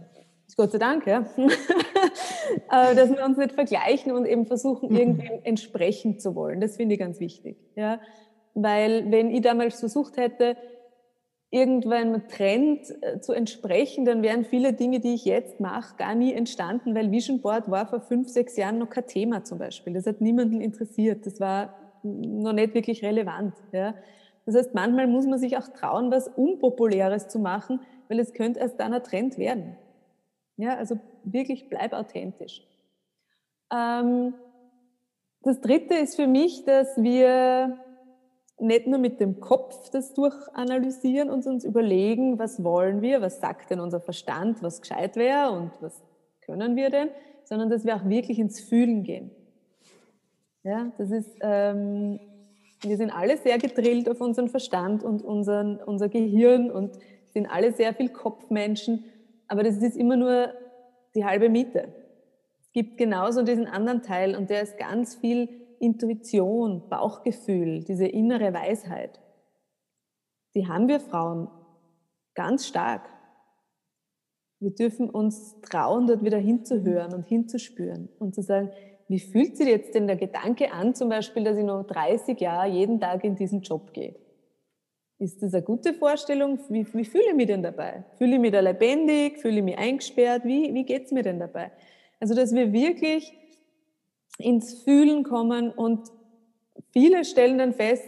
Gott 0.56 0.72
sei 0.72 0.78
Dank, 0.78 1.06
ja. 1.08 1.26
Äh, 2.72 2.96
dass 2.96 3.10
wir 3.10 3.26
uns 3.26 3.38
nicht 3.38 3.54
vergleichen 3.54 4.12
und 4.12 4.26
eben 4.26 4.46
versuchen, 4.46 4.90
mhm. 4.90 4.96
irgendwie 4.96 5.32
entsprechen 5.44 6.20
zu 6.20 6.36
wollen. 6.36 6.62
Das 6.62 6.78
finde 6.78 6.94
ich 6.94 7.00
ganz 7.00 7.20
wichtig. 7.20 7.58
Ja. 7.76 8.00
Weil 8.54 9.12
wenn 9.12 9.32
ich 9.32 9.42
damals 9.42 9.80
versucht 9.80 10.18
hätte, 10.18 10.56
irgendwann 11.56 12.28
Trend 12.28 12.82
äh, 13.02 13.22
zu 13.22 13.32
entsprechen, 13.32 14.04
dann 14.04 14.22
wären 14.22 14.44
viele 14.44 14.74
Dinge, 14.74 15.00
die 15.00 15.14
ich 15.14 15.24
jetzt 15.24 15.62
mache, 15.62 15.96
gar 15.96 16.14
nie 16.14 16.34
entstanden, 16.34 16.94
weil 16.94 17.12
Vision 17.12 17.40
Board 17.40 17.72
war 17.72 17.88
vor 17.88 18.02
fünf, 18.02 18.28
sechs 18.28 18.58
Jahren 18.58 18.78
noch 18.78 18.90
kein 18.90 19.08
Thema 19.08 19.46
zum 19.46 19.58
Beispiel. 19.58 19.94
Das 19.94 20.06
hat 20.06 20.20
niemanden 20.20 20.60
interessiert. 20.60 21.26
Das 21.26 21.40
war 21.40 21.74
noch 22.04 22.52
nicht 22.52 22.74
wirklich 22.74 23.04
relevant. 23.06 23.54
Ja. 23.72 23.96
Das 24.46 24.56
heißt, 24.56 24.74
manchmal 24.74 25.08
muss 25.08 25.26
man 25.26 25.40
sich 25.40 25.56
auch 25.58 25.70
trauen, 25.70 26.12
was 26.12 26.28
Unpopuläres 26.28 27.30
zu 27.30 27.40
machen, 27.40 27.80
weil 28.10 28.20
es 28.20 28.34
könnte 28.34 28.60
erst 28.60 28.78
dann 28.80 28.94
ein 28.94 29.04
Trend 29.04 29.38
werden. 29.38 29.78
Ja, 30.58 30.76
also 30.76 31.00
wirklich 31.24 31.70
bleib 31.70 31.94
authentisch. 31.94 32.68
Ähm, 33.74 34.34
das 35.42 35.62
dritte 35.62 35.96
ist 35.96 36.18
für 36.18 36.28
mich, 36.28 36.66
dass 36.66 37.02
wir 37.02 37.78
nicht 38.60 38.88
nur 38.88 39.00
mit 39.00 39.20
dem 39.20 39.40
Kopf 39.40 39.90
das 39.90 40.14
durchanalysieren 40.14 41.30
und 41.30 41.46
uns 41.46 41.66
überlegen, 41.66 42.40
was 42.40 42.64
wollen 42.64 43.02
wir, 43.02 43.22
was 43.22 43.40
sagt 43.40 43.70
denn 43.70 43.80
unser 43.80 44.00
Verstand, 44.00 44.64
was 44.64 44.82
gescheit 44.82 45.16
wäre 45.16 45.52
und 45.52 45.72
was 45.82 46.02
können 46.42 46.76
wir 46.76 46.90
denn, 46.90 47.10
sondern 47.44 47.70
dass 47.70 47.86
wir 47.86 47.96
auch 47.96 48.06
wirklich 48.06 48.40
ins 48.40 48.62
Fühlen 48.62 49.04
gehen. 49.04 49.32
Ja, 50.64 50.92
das 50.98 51.12
ist, 51.12 51.32
ähm, 51.42 52.20
wir 52.82 52.98
sind 52.98 53.12
alle 53.12 53.38
sehr 53.38 53.58
gedrillt 53.58 54.10
auf 54.10 54.22
unseren 54.22 54.50
Verstand 54.50 55.04
und 55.04 55.22
unseren, 55.22 55.78
unser 55.78 56.10
Gehirn 56.10 56.72
und 56.72 56.98
sind 57.34 57.48
alle 57.48 57.74
sehr 57.74 57.94
viel 57.94 58.10
Kopfmenschen 58.10 59.04
aber 59.48 59.64
das 59.64 59.78
ist 59.78 59.98
immer 59.98 60.16
nur 60.16 60.54
die 61.14 61.26
halbe 61.26 61.50
Miete. 61.50 61.94
Es 62.62 62.72
gibt 62.72 62.98
genauso 62.98 63.44
diesen 63.44 63.68
anderen 63.68 64.02
Teil 64.02 64.36
und 64.36 64.50
der 64.50 64.64
ist 64.64 64.78
ganz 64.78 65.16
viel 65.16 65.50
Intuition, 65.80 66.90
Bauchgefühl, 66.90 67.84
diese 67.84 68.08
innere 68.08 68.54
Weisheit. 68.54 69.20
Die 70.56 70.68
haben 70.68 70.88
wir 70.88 71.00
Frauen 71.00 71.50
ganz 72.34 72.68
stark. 72.68 73.10
Wir 74.60 74.72
dürfen 74.72 75.10
uns 75.10 75.60
trauen, 75.62 76.08
dort 76.08 76.24
wieder 76.24 76.38
hinzuhören 76.38 77.14
und 77.14 77.26
hinzuspüren 77.26 78.10
und 78.20 78.34
zu 78.34 78.42
sagen, 78.42 78.72
wie 79.08 79.20
fühlt 79.20 79.58
sich 79.58 79.68
jetzt 79.68 79.94
denn 79.94 80.08
der 80.08 80.16
Gedanke 80.16 80.72
an, 80.72 80.96
zum 80.96 81.10
Beispiel, 81.10 81.44
dass 81.44 81.58
ich 81.58 81.64
noch 81.64 81.84
30 81.84 82.40
Jahre 82.40 82.70
jeden 82.70 83.00
Tag 83.00 83.24
in 83.24 83.36
diesen 83.36 83.62
Job 83.62 83.94
gehe? 83.94 84.16
Ist 85.18 85.42
das 85.42 85.54
eine 85.54 85.64
gute 85.64 85.94
Vorstellung? 85.94 86.60
Wie, 86.70 86.86
wie 86.94 87.06
fühle 87.06 87.30
ich 87.30 87.36
mich 87.36 87.48
denn 87.48 87.64
dabei? 87.64 88.04
Fühle 88.18 88.36
ich 88.36 88.40
mich 88.40 88.52
da 88.52 88.60
lebendig? 88.60 89.38
Fühle 89.38 89.58
ich 89.58 89.64
mich 89.64 89.78
eingesperrt? 89.78 90.44
Wie, 90.44 90.74
wie 90.74 90.84
geht 90.84 91.06
es 91.06 91.12
mir 91.12 91.24
denn 91.24 91.40
dabei? 91.40 91.72
Also, 92.20 92.34
dass 92.34 92.54
wir 92.54 92.74
wirklich 92.74 93.32
ins 94.38 94.84
Fühlen 94.84 95.24
kommen 95.24 95.72
und 95.72 96.10
viele 96.92 97.26
stellen 97.26 97.58
dann 97.58 97.74
fest, 97.74 98.04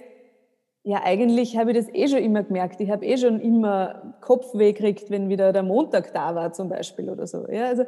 ja, 0.83 1.01
eigentlich 1.03 1.57
habe 1.57 1.71
ich 1.71 1.77
das 1.77 1.93
eh 1.93 2.07
schon 2.07 2.19
immer 2.19 2.43
gemerkt. 2.43 2.79
Ich 2.79 2.89
habe 2.89 3.05
eh 3.05 3.17
schon 3.17 3.41
immer 3.41 4.15
Kopfweh 4.21 4.71
gekriegt, 4.71 5.09
wenn 5.09 5.27
wieder 5.27 5.51
der 5.51 5.63
Montag 5.63 6.13
da 6.13 6.33
war 6.33 6.53
zum 6.53 6.69
Beispiel 6.69 7.09
oder 7.09 7.27
so. 7.27 7.45
Ja, 7.49 7.65
also, 7.65 7.83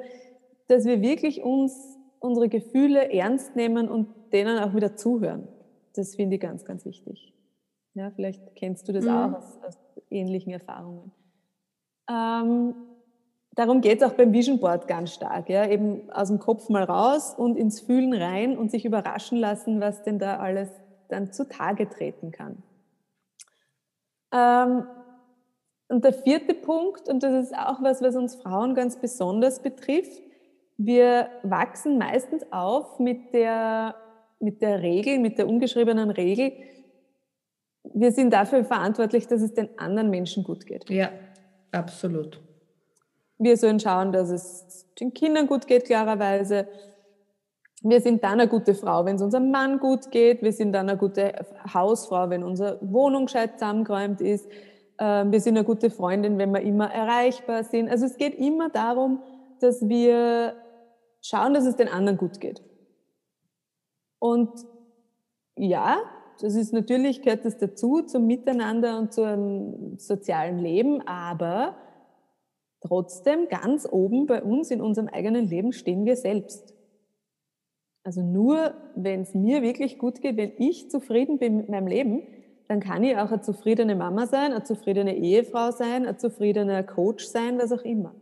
dass 0.67 0.83
wir 0.83 1.01
wirklich 1.01 1.41
uns 1.41 1.97
unsere 2.19 2.49
Gefühle 2.49 3.11
ernst 3.13 3.55
nehmen 3.55 3.87
und 3.87 4.07
denen 4.33 4.59
auch 4.59 4.75
wieder 4.75 4.97
zuhören. 4.97 5.47
Das 5.95 6.15
finde 6.15 6.35
ich 6.35 6.41
ganz, 6.41 6.65
ganz 6.65 6.85
wichtig. 6.85 7.33
Ja, 7.93 8.11
vielleicht 8.11 8.55
kennst 8.55 8.87
du 8.87 8.91
das 8.91 9.05
mhm. 9.05 9.11
auch 9.11 9.33
aus, 9.37 9.57
aus, 9.65 9.77
ähnlichen 10.09 10.51
Erfahrungen. 10.51 11.11
Ähm, 12.09 12.73
darum 13.51 13.81
geht 13.81 14.01
es 14.01 14.07
auch 14.07 14.13
beim 14.13 14.33
Vision 14.33 14.59
Board 14.59 14.87
ganz 14.87 15.13
stark. 15.13 15.49
Ja? 15.49 15.67
Eben 15.67 16.09
aus 16.11 16.29
dem 16.29 16.39
Kopf 16.39 16.69
mal 16.69 16.83
raus 16.83 17.33
und 17.37 17.57
ins 17.57 17.81
Fühlen 17.81 18.13
rein 18.13 18.57
und 18.57 18.71
sich 18.71 18.85
überraschen 18.85 19.37
lassen, 19.37 19.81
was 19.81 20.03
denn 20.03 20.19
da 20.19 20.37
alles 20.37 20.69
dann 21.09 21.31
zutage 21.31 21.89
treten 21.89 22.31
kann. 22.31 22.63
Ähm, 24.31 24.85
und 25.87 26.03
der 26.03 26.13
vierte 26.13 26.53
Punkt, 26.53 27.09
und 27.09 27.23
das 27.23 27.45
ist 27.45 27.57
auch 27.57 27.81
was, 27.81 28.01
was 28.01 28.15
uns 28.15 28.35
Frauen 28.35 28.75
ganz 28.75 28.97
besonders 28.97 29.61
betrifft, 29.61 30.21
wir 30.77 31.29
wachsen 31.43 31.97
meistens 31.97 32.43
auf 32.51 32.99
mit 32.99 33.33
der, 33.33 33.95
mit 34.39 34.61
der 34.61 34.81
Regel, 34.81 35.19
mit 35.19 35.37
der 35.37 35.47
ungeschriebenen 35.47 36.11
Regel, 36.11 36.53
wir 37.83 38.11
sind 38.11 38.31
dafür 38.31 38.63
verantwortlich, 38.63 39.27
dass 39.27 39.41
es 39.41 39.53
den 39.53 39.77
anderen 39.79 40.09
Menschen 40.09 40.43
gut 40.43 40.65
geht. 40.65 40.89
Ja, 40.89 41.09
absolut. 41.71 42.39
Wir 43.39 43.57
sollen 43.57 43.79
schauen, 43.79 44.11
dass 44.11 44.29
es 44.29 44.85
den 44.99 45.13
Kindern 45.13 45.47
gut 45.47 45.65
geht, 45.65 45.85
klarerweise. 45.85 46.67
Wir 47.81 48.01
sind 48.01 48.23
dann 48.23 48.41
eine 48.41 48.49
gute 48.49 48.75
Frau, 48.75 49.05
wenn 49.05 49.15
es 49.15 49.21
unserem 49.21 49.49
Mann 49.51 49.79
gut 49.79 50.11
geht. 50.11 50.41
Wir 50.41 50.51
sind 50.51 50.73
dann 50.73 50.89
eine 50.89 50.97
gute 50.97 51.33
Hausfrau, 51.73 52.29
wenn 52.29 52.43
unsere 52.43 52.77
Wohnung 52.81 53.25
gescheit 53.25 53.57
zusammengeräumt 53.57 54.19
ist. 54.19 54.49
Ähm, 54.99 55.31
wir 55.31 55.39
sind 55.39 55.57
eine 55.57 55.65
gute 55.65 55.89
Freundin, 55.89 56.37
wenn 56.37 56.51
wir 56.51 56.61
immer 56.61 56.91
erreichbar 56.91 57.63
sind. 57.63 57.89
Also 57.89 58.05
es 58.05 58.17
geht 58.17 58.35
immer 58.35 58.69
darum, 58.69 59.23
dass 59.61 59.87
wir 59.87 60.55
schauen, 61.21 61.53
dass 61.53 61.65
es 61.65 61.77
den 61.77 61.87
anderen 61.87 62.17
gut 62.17 62.41
geht. 62.41 62.61
Und 64.19 64.49
ja, 65.55 65.97
das 66.41 66.55
ist 66.55 66.73
natürlich, 66.73 67.21
gehört 67.21 67.45
das 67.45 67.57
dazu, 67.57 68.01
zum 68.01 68.27
Miteinander 68.27 68.99
und 68.99 69.13
zum 69.13 69.97
sozialen 69.97 70.57
Leben, 70.59 71.05
aber 71.07 71.75
trotzdem 72.81 73.47
ganz 73.49 73.87
oben 73.89 74.25
bei 74.25 74.43
uns 74.43 74.71
in 74.71 74.81
unserem 74.81 75.07
eigenen 75.07 75.47
Leben 75.47 75.73
stehen 75.73 76.05
wir 76.05 76.15
selbst. 76.15 76.73
Also 78.03 78.21
nur, 78.21 78.73
wenn 78.95 79.21
es 79.21 79.33
mir 79.33 79.61
wirklich 79.61 79.99
gut 79.99 80.21
geht, 80.21 80.37
wenn 80.37 80.53
ich 80.57 80.89
zufrieden 80.89 81.37
bin 81.37 81.57
mit 81.57 81.69
meinem 81.69 81.87
Leben, 81.87 82.23
dann 82.67 82.79
kann 82.79 83.03
ich 83.03 83.17
auch 83.17 83.31
eine 83.31 83.41
zufriedene 83.41 83.95
Mama 83.95 84.25
sein, 84.27 84.51
eine 84.51 84.63
zufriedene 84.63 85.15
Ehefrau 85.17 85.71
sein, 85.71 86.05
ein 86.05 86.17
zufriedener 86.17 86.83
Coach 86.83 87.25
sein, 87.25 87.57
was 87.57 87.71
auch 87.71 87.83
immer. 87.83 88.15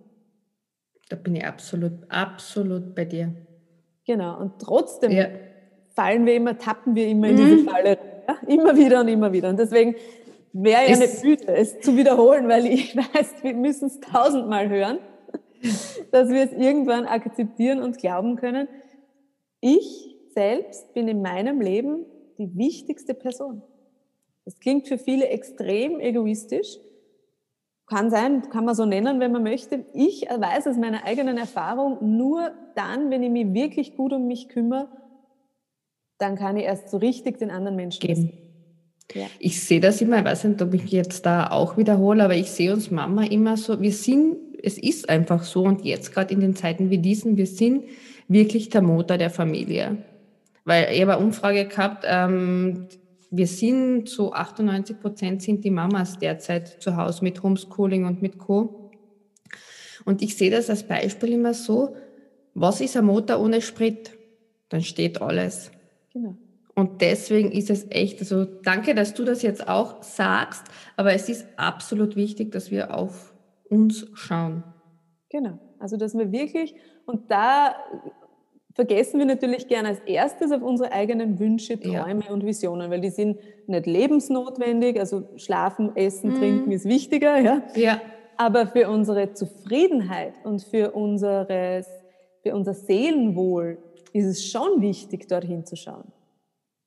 Da 1.10 1.16
bin 1.16 1.36
ich 1.36 1.46
absolut, 1.46 1.94
absolut 2.10 2.96
bei 2.96 3.06
dir. 3.06 3.34
Genau. 4.06 4.40
Und 4.40 4.60
trotzdem 4.60 5.12
ja 5.12 5.28
fallen 5.98 6.28
wir 6.28 6.36
immer, 6.36 6.60
tappen 6.60 6.96
wir 6.96 7.08
immer 7.08 7.30
in 7.30 7.34
mhm. 7.34 7.38
diese 7.38 7.64
Falle. 7.64 7.98
Ja? 8.28 8.38
Immer 8.48 8.78
wieder 8.78 9.02
und 9.02 9.08
immer 9.08 9.34
wieder. 9.34 9.50
Und 9.50 9.58
deswegen 9.58 9.96
wäre 10.64 10.90
ja 10.90 10.96
eine 10.96 11.08
Müde, 11.24 11.48
es 11.48 11.80
zu 11.82 11.96
wiederholen, 11.96 12.48
weil 12.48 12.66
ich 12.66 12.96
weiß, 12.98 13.44
wir 13.44 13.54
müssen 13.54 13.88
es 13.88 14.00
tausendmal 14.00 14.70
hören, 14.70 15.00
dass 16.12 16.30
wir 16.30 16.44
es 16.44 16.52
irgendwann 16.54 17.06
akzeptieren 17.06 17.82
und 17.82 17.98
glauben 17.98 18.36
können. 18.36 18.68
Ich 19.60 20.16
selbst 20.34 20.94
bin 20.94 21.08
in 21.08 21.22
meinem 21.22 21.62
Leben 21.62 22.06
die 22.38 22.56
wichtigste 22.58 23.14
Person. 23.14 23.64
Das 24.46 24.60
klingt 24.60 24.88
für 24.88 24.98
viele 24.98 25.28
extrem 25.28 26.00
egoistisch. 26.00 26.78
Kann 27.88 28.10
sein, 28.10 28.50
kann 28.50 28.66
man 28.66 28.76
so 28.76 28.86
nennen, 28.86 29.20
wenn 29.20 29.32
man 29.32 29.44
möchte. 29.44 29.86
Ich 29.94 30.22
weiß 30.24 30.68
aus 30.68 30.78
meiner 30.78 31.06
eigenen 31.06 31.38
Erfahrung, 31.38 32.18
nur 32.18 32.52
dann, 32.76 33.10
wenn 33.10 33.24
ich 33.24 33.32
mich 33.32 33.54
wirklich 33.54 33.96
gut 33.96 34.14
um 34.14 34.28
mich 34.28 34.50
kümmere, 34.50 34.90
dann 36.18 36.36
kann 36.36 36.58
ich 36.58 36.66
erst 36.66 36.90
so 36.90 36.98
richtig 36.98 37.38
den 37.38 37.50
anderen 37.50 37.76
Menschen 37.76 38.00
geben. 38.00 38.47
Ja. 39.14 39.28
Ich 39.40 39.64
sehe 39.64 39.80
das 39.80 40.02
immer, 40.02 40.20
ich 40.20 40.26
weiß 40.26 40.44
nicht, 40.46 40.62
ob 40.62 40.74
ich 40.74 40.86
jetzt 40.92 41.26
da 41.26 41.50
auch 41.50 41.78
wiederhole, 41.78 42.24
aber 42.24 42.36
ich 42.36 42.52
sehe 42.52 42.74
uns 42.74 42.92
Mama 42.92 43.24
immer 43.24 43.58
so, 43.58 43.82
wir 43.82 43.94
sind, 43.94 44.38
es 44.62 44.78
ist 44.78 45.10
einfach 45.10 45.44
so 45.44 45.64
und 45.64 45.86
jetzt 45.86 46.14
gerade 46.14 46.34
in 46.34 46.42
den 46.42 46.56
Zeiten 46.56 46.90
wie 46.90 46.98
diesen, 46.98 47.38
wir 47.38 47.48
sind 47.48 47.86
wirklich 48.28 48.70
der 48.70 48.82
Motor 48.82 49.18
der 49.18 49.30
Familie. 49.30 49.98
Weil 50.66 50.90
ich 50.94 51.02
habe 51.02 51.14
eine 51.14 51.24
Umfrage 51.24 51.66
gehabt, 51.66 52.04
ähm, 52.06 52.88
wir 53.32 53.48
sind 53.48 54.10
so 54.10 54.34
98 54.34 55.00
Prozent 55.00 55.42
sind 55.42 55.64
die 55.64 55.72
Mamas 55.72 56.18
derzeit 56.18 56.82
zu 56.82 56.96
Hause 56.96 57.24
mit 57.24 57.44
Homeschooling 57.44 58.06
und 58.06 58.22
mit 58.22 58.38
Co. 58.38 58.92
Und 60.06 60.22
ich 60.22 60.38
sehe 60.38 60.52
das 60.52 60.70
als 60.70 60.84
Beispiel 60.84 61.34
immer 61.34 61.54
so, 61.54 61.96
was 62.54 62.82
ist 62.82 62.96
ein 62.98 63.06
Motor 63.06 63.40
ohne 63.40 63.62
Sprit? 63.62 64.12
Dann 64.70 64.82
steht 64.82 65.22
alles. 65.22 65.72
Genau. 66.14 66.38
Und 66.78 67.02
deswegen 67.02 67.52
ist 67.52 67.72
es 67.72 67.88
echt, 67.90 68.20
also 68.20 68.46
danke, 68.46 68.94
dass 68.94 69.16
du 69.16 69.24
das 69.24 69.42
jetzt 69.42 69.68
auch 69.68 70.04
sagst, 70.04 70.64
aber 70.96 71.12
es 71.12 71.28
ist 71.28 71.48
absolut 71.56 72.16
wichtig, 72.16 72.52
dass 72.52 72.70
wir 72.70 72.96
auf 72.96 73.34
uns 73.68 74.06
schauen. 74.14 74.64
Genau, 75.32 75.58
also 75.80 75.98
dass 75.98 76.16
wir 76.16 76.32
wirklich, 76.32 76.76
und 77.08 77.32
da 77.32 77.76
vergessen 78.76 79.18
wir 79.18 79.26
natürlich 79.26 79.68
gerne 79.68 79.88
als 79.88 80.00
erstes 80.02 80.52
auf 80.52 80.62
unsere 80.62 80.92
eigenen 80.92 81.40
Wünsche, 81.40 81.80
Träume 81.80 82.26
ja. 82.26 82.32
und 82.32 82.46
Visionen, 82.46 82.92
weil 82.92 83.02
die 83.02 83.10
sind 83.10 83.40
nicht 83.66 83.88
lebensnotwendig, 83.88 85.00
also 85.00 85.24
schlafen, 85.36 85.96
essen, 85.96 86.30
mhm. 86.30 86.36
trinken 86.36 86.72
ist 86.72 86.86
wichtiger, 86.86 87.40
ja. 87.40 87.64
ja. 87.74 88.00
Aber 88.38 88.68
für 88.68 88.88
unsere 88.88 89.34
Zufriedenheit 89.34 90.36
und 90.44 90.62
für, 90.62 90.92
unseres, 90.92 91.88
für 92.44 92.54
unser 92.54 92.76
Seelenwohl 92.76 93.80
ist 94.14 94.26
es 94.26 94.46
schon 94.46 94.80
wichtig, 94.80 95.28
dorthin 95.28 95.66
zu 95.66 95.76
schauen. 95.76 96.14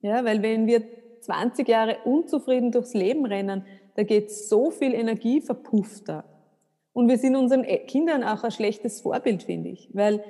Ja, 0.03 0.25
weil 0.25 0.43
wenn 0.43 0.67
wir 0.67 0.83
20 1.21 1.69
Jahre 1.69 1.99
unzufrieden 2.05 2.73
durchs 2.73 2.95
Leben 2.95 3.27
rennen, 3.27 3.65
da 3.97 4.03
geht 4.03 4.31
so 4.31 4.71
viel 4.71 4.95
Energie 4.95 5.41
verpufft 5.41 6.09
da. 6.09 6.25
Und 6.93 7.09
wir 7.09 7.19
sind 7.19 7.37
unseren 7.37 7.65
e-, 7.65 7.79
Kindern 7.87 8.25
auch 8.25 8.43
ein 8.45 8.51
schlechtes 8.51 9.01
Vorbild, 9.01 9.43
finde 9.43 9.71
ich. 9.71 9.91
Weil 9.93 10.25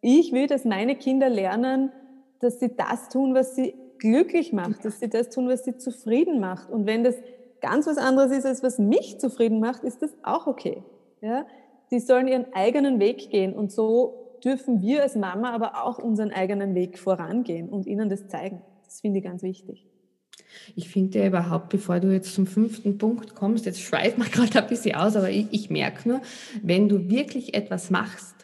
ich 0.00 0.32
will, 0.32 0.46
dass 0.46 0.64
meine 0.64 0.96
Kinder 0.96 1.28
lernen, 1.28 1.92
dass 2.40 2.58
sie 2.58 2.74
das 2.74 3.08
tun, 3.08 3.34
was 3.34 3.54
sie 3.54 3.74
glücklich 3.98 4.52
macht, 4.52 4.84
dass 4.84 4.98
sie 4.98 5.08
das 5.08 5.30
tun, 5.30 5.48
was 5.48 5.64
sie 5.64 5.76
zufrieden 5.76 6.40
macht. 6.40 6.70
Und 6.70 6.86
wenn 6.86 7.04
das 7.04 7.14
ganz 7.60 7.86
was 7.86 7.98
anderes 7.98 8.32
ist, 8.32 8.44
als 8.44 8.62
was 8.62 8.78
mich 8.78 9.20
zufrieden 9.20 9.60
macht, 9.60 9.84
ist 9.84 10.02
das 10.02 10.12
auch 10.24 10.46
okay. 10.46 10.82
Ja? 11.20 11.46
Die 11.90 12.00
sollen 12.00 12.26
ihren 12.26 12.52
eigenen 12.52 12.98
Weg 12.98 13.30
gehen 13.30 13.54
und 13.54 13.70
so 13.70 14.38
dürfen 14.44 14.82
wir 14.82 15.02
als 15.02 15.14
Mama 15.14 15.52
aber 15.52 15.84
auch 15.84 15.98
unseren 15.98 16.32
eigenen 16.32 16.74
Weg 16.74 16.98
vorangehen 16.98 17.68
und 17.68 17.86
ihnen 17.86 18.08
das 18.08 18.26
zeigen. 18.26 18.62
Das 18.92 19.00
finde 19.00 19.20
ich 19.20 19.24
ganz 19.24 19.42
wichtig. 19.42 19.86
Ich 20.76 20.90
finde 20.90 21.20
ja 21.20 21.26
überhaupt, 21.26 21.70
bevor 21.70 21.98
du 21.98 22.12
jetzt 22.12 22.34
zum 22.34 22.46
fünften 22.46 22.98
Punkt 22.98 23.34
kommst, 23.34 23.64
jetzt 23.64 23.80
schweift 23.80 24.18
man 24.18 24.28
gerade 24.30 24.58
ein 24.58 24.66
bisschen 24.66 24.96
aus, 24.96 25.16
aber 25.16 25.30
ich, 25.30 25.46
ich 25.50 25.70
merke 25.70 26.06
nur, 26.06 26.20
wenn 26.62 26.90
du 26.90 27.08
wirklich 27.08 27.54
etwas 27.54 27.88
machst, 27.88 28.34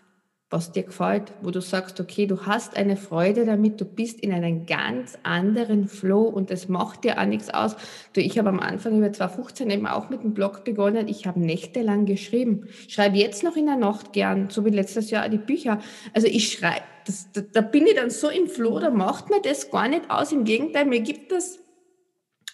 was 0.48 0.72
dir 0.72 0.84
gefällt, 0.84 1.34
wo 1.42 1.50
du 1.50 1.60
sagst, 1.60 2.00
okay, 2.00 2.26
du 2.26 2.46
hast 2.46 2.78
eine 2.78 2.96
Freude 2.96 3.44
damit, 3.44 3.78
du 3.78 3.84
bist 3.84 4.20
in 4.20 4.32
einem 4.32 4.64
ganz 4.64 5.18
anderen 5.22 5.86
Flow 5.86 6.22
und 6.22 6.50
es 6.50 6.66
macht 6.70 7.04
dir 7.04 7.20
auch 7.20 7.26
nichts 7.26 7.50
aus. 7.50 7.76
Du, 8.14 8.22
ich 8.22 8.38
habe 8.38 8.48
am 8.48 8.58
Anfang 8.58 8.96
über 8.96 9.12
2015 9.12 9.68
eben 9.68 9.86
auch 9.86 10.08
mit 10.08 10.22
dem 10.22 10.32
Blog 10.32 10.64
begonnen. 10.64 11.08
Ich 11.08 11.26
habe 11.26 11.40
nächtelang 11.40 12.06
geschrieben. 12.06 12.68
Schreibe 12.88 13.18
jetzt 13.18 13.44
noch 13.44 13.56
in 13.56 13.66
der 13.66 13.76
Nacht 13.76 14.14
gern, 14.14 14.48
so 14.48 14.64
wie 14.64 14.70
letztes 14.70 15.10
Jahr 15.10 15.28
die 15.28 15.36
Bücher. 15.36 15.80
Also 16.14 16.26
ich 16.26 16.50
schreibe, 16.50 16.84
das, 17.08 17.32
da, 17.32 17.40
da 17.40 17.60
bin 17.62 17.86
ich 17.86 17.94
dann 17.94 18.10
so 18.10 18.28
im 18.28 18.48
Flow, 18.48 18.78
da 18.78 18.90
macht 18.90 19.30
mir 19.30 19.40
das 19.40 19.70
gar 19.70 19.88
nicht 19.88 20.10
aus. 20.10 20.30
Im 20.30 20.44
Gegenteil, 20.44 20.84
mir 20.84 21.00
gibt 21.00 21.32
das 21.32 21.58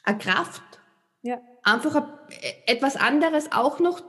eine 0.04 0.16
Kraft. 0.18 0.62
Ja. 1.22 1.40
Einfach 1.64 2.06
etwas 2.66 2.94
anderes 2.96 3.50
auch 3.50 3.80
noch 3.80 4.00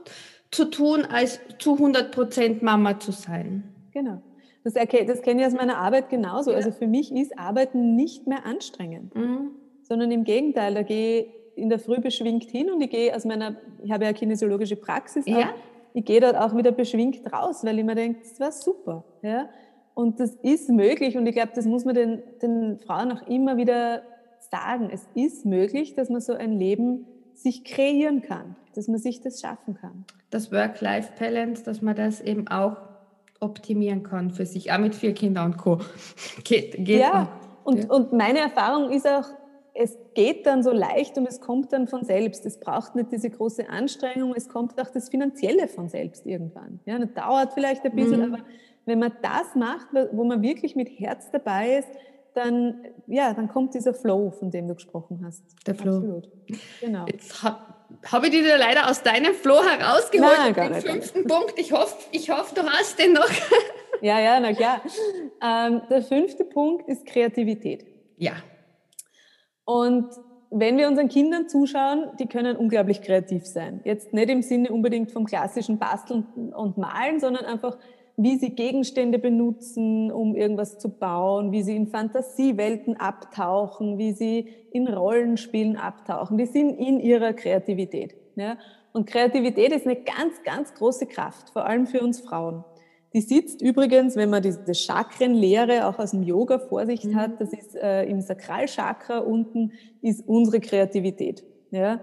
zu 0.51 0.65
tun, 0.65 1.03
als 1.03 1.39
zu 1.57 1.73
100 1.73 2.11
Prozent 2.11 2.61
Mama 2.61 2.99
zu 2.99 3.11
sein. 3.11 3.63
Genau. 3.91 4.21
Das, 4.63 4.73
das 4.73 5.21
kenne 5.23 5.41
ich 5.41 5.47
aus 5.47 5.53
meiner 5.53 5.77
Arbeit 5.77 6.09
genauso. 6.09 6.51
Ja. 6.51 6.57
Also 6.57 6.71
für 6.71 6.87
mich 6.87 7.11
ist 7.11 7.37
Arbeiten 7.39 7.95
nicht 7.95 8.27
mehr 8.27 8.45
anstrengend, 8.45 9.15
mhm. 9.15 9.49
sondern 9.81 10.11
im 10.11 10.23
Gegenteil, 10.25 10.75
da 10.75 10.83
gehe 10.83 11.21
ich 11.21 11.27
in 11.55 11.69
der 11.69 11.79
Früh 11.79 11.99
beschwingt 11.99 12.51
hin 12.51 12.69
und 12.69 12.81
ich 12.81 12.91
gehe 12.91 13.15
aus 13.15 13.25
meiner, 13.25 13.55
ich 13.83 13.91
habe 13.91 14.05
ja 14.05 14.13
kinesiologische 14.13 14.75
Praxis, 14.75 15.25
ja. 15.25 15.53
ich 15.93 16.05
gehe 16.05 16.19
dort 16.19 16.35
auch 16.35 16.55
wieder 16.55 16.71
beschwingt 16.71 17.31
raus, 17.33 17.63
weil 17.63 17.79
ich 17.79 17.85
mir 17.85 17.95
denke, 17.95 18.19
das 18.19 18.39
war 18.39 18.51
super. 18.51 19.05
Ja? 19.23 19.49
Und 19.95 20.19
das 20.19 20.35
ist 20.43 20.69
möglich 20.69 21.17
und 21.17 21.25
ich 21.25 21.33
glaube, 21.33 21.53
das 21.55 21.65
muss 21.65 21.85
man 21.85 21.95
den, 21.95 22.21
den 22.41 22.77
Frauen 22.79 23.11
auch 23.13 23.27
immer 23.27 23.55
wieder 23.57 24.03
sagen. 24.51 24.89
Es 24.91 25.07
ist 25.15 25.45
möglich, 25.45 25.95
dass 25.95 26.09
man 26.09 26.19
so 26.19 26.33
ein 26.33 26.51
Leben 26.51 27.05
sich 27.33 27.63
kreieren 27.63 28.21
kann, 28.21 28.57
dass 28.75 28.89
man 28.89 28.99
sich 28.99 29.21
das 29.21 29.39
schaffen 29.39 29.75
kann. 29.75 30.05
Das 30.29 30.51
Work-Life-Balance, 30.51 31.63
dass 31.63 31.81
man 31.81 31.95
das 31.95 32.19
eben 32.19 32.47
auch 32.49 32.75
optimieren 33.39 34.03
kann 34.03 34.31
für 34.31 34.45
sich, 34.45 34.71
auch 34.71 34.79
mit 34.79 34.95
vier 34.95 35.13
Kindern 35.13 35.53
und 35.53 35.57
Co. 35.57 35.79
geht, 36.43 36.73
geht 36.83 36.99
ja, 36.99 37.29
und, 37.63 37.85
ja. 37.85 37.89
und 37.89 38.11
meine 38.11 38.39
Erfahrung 38.39 38.91
ist 38.91 39.07
auch, 39.07 39.25
es 39.73 39.97
geht 40.13 40.45
dann 40.45 40.63
so 40.63 40.71
leicht 40.71 41.17
und 41.17 41.27
es 41.27 41.41
kommt 41.41 41.73
dann 41.73 41.87
von 41.87 42.05
selbst. 42.05 42.45
Es 42.45 42.59
braucht 42.59 42.95
nicht 42.95 43.11
diese 43.11 43.29
große 43.29 43.69
Anstrengung, 43.69 44.33
es 44.35 44.47
kommt 44.47 44.79
auch 44.79 44.89
das 44.89 45.09
Finanzielle 45.09 45.67
von 45.67 45.89
selbst 45.89 46.25
irgendwann. 46.25 46.79
Ja, 46.85 46.97
das 46.97 47.13
dauert 47.13 47.53
vielleicht 47.53 47.83
ein 47.83 47.93
bisschen, 47.93 48.25
mhm. 48.25 48.33
aber 48.33 48.43
wenn 48.85 48.99
man 48.99 49.13
das 49.21 49.55
macht, 49.55 49.87
wo 50.11 50.23
man 50.23 50.41
wirklich 50.41 50.75
mit 50.75 50.89
Herz 50.99 51.31
dabei 51.31 51.77
ist, 51.77 51.89
dann, 52.35 52.85
ja, 53.07 53.33
dann 53.33 53.47
kommt 53.47 53.73
dieser 53.73 53.93
Flow, 53.93 54.31
von 54.31 54.51
dem 54.51 54.67
du 54.67 54.75
gesprochen 54.75 55.21
hast. 55.25 55.43
Der 55.65 55.75
Flow. 55.75 55.97
Absolut. 55.97 56.29
Genau. 56.81 57.05
Jetzt 57.07 57.41
habe 57.43 57.57
hab 58.11 58.23
ich 58.23 58.31
dir 58.31 58.57
leider 58.57 58.89
aus 58.89 59.03
deinem 59.03 59.33
Flow 59.33 59.63
herausgeholt. 59.63 60.37
Nein, 60.37 60.53
gar 60.53 60.69
nicht, 60.69 60.85
den 60.85 60.93
fünften 60.93 61.25
Punkt. 61.25 61.57
Ich 61.57 61.71
hoffe, 61.71 61.95
ich 62.11 62.29
hoffe, 62.29 62.53
du 62.55 62.63
hast 62.63 62.99
den 62.99 63.13
noch. 63.13 63.29
Ja, 64.01 64.19
ja, 64.19 64.39
na 64.41 64.53
klar. 64.53 64.81
Ähm, 65.41 65.81
der 65.89 66.01
fünfte 66.01 66.43
Punkt 66.43 66.87
ist 66.89 67.05
Kreativität. 67.05 67.85
Ja. 68.17 68.33
Und 69.63 70.09
wenn 70.51 70.77
wir 70.77 70.87
unseren 70.87 71.07
Kindern 71.07 71.49
zuschauen, 71.49 72.11
die 72.19 72.27
können 72.27 72.55
unglaublich 72.55 73.01
kreativ 73.01 73.45
sein. 73.45 73.81
Jetzt 73.83 74.13
nicht 74.13 74.29
im 74.29 74.41
Sinne 74.41 74.69
unbedingt 74.69 75.11
vom 75.11 75.25
klassischen 75.25 75.79
Basteln 75.79 76.53
und 76.53 76.77
Malen, 76.77 77.19
sondern 77.19 77.45
einfach 77.45 77.77
wie 78.17 78.37
sie 78.37 78.51
Gegenstände 78.51 79.19
benutzen, 79.19 80.11
um 80.11 80.35
irgendwas 80.35 80.79
zu 80.79 80.89
bauen, 80.89 81.51
wie 81.51 81.63
sie 81.63 81.75
in 81.75 81.87
Fantasiewelten 81.87 82.97
abtauchen, 82.97 83.97
wie 83.97 84.13
sie 84.13 84.47
in 84.71 84.87
Rollenspielen 84.87 85.75
abtauchen. 85.75 86.37
Die 86.37 86.45
sind 86.45 86.79
in 86.79 86.99
ihrer 86.99 87.33
Kreativität. 87.33 88.15
Ja? 88.35 88.57
Und 88.93 89.07
Kreativität 89.07 89.73
ist 89.73 89.85
eine 89.85 89.97
ganz, 89.97 90.41
ganz 90.43 90.73
große 90.73 91.07
Kraft, 91.07 91.49
vor 91.49 91.65
allem 91.65 91.87
für 91.87 91.99
uns 91.99 92.21
Frauen. 92.21 92.63
Die 93.13 93.21
sitzt 93.21 93.61
übrigens, 93.61 94.15
wenn 94.15 94.29
man 94.29 94.41
diese 94.43 94.73
Chakrenlehre 94.73 95.87
auch 95.87 95.99
aus 95.99 96.11
dem 96.11 96.23
Yoga 96.23 96.59
vor 96.59 96.85
sich 96.85 97.03
mhm. 97.03 97.15
hat, 97.15 97.39
das 97.39 97.51
ist 97.53 97.75
äh, 97.75 98.03
im 98.03 98.21
Sakralchakra 98.21 99.19
unten, 99.19 99.73
ist 100.01 100.25
unsere 100.27 100.61
Kreativität. 100.61 101.43
Ja? 101.71 101.99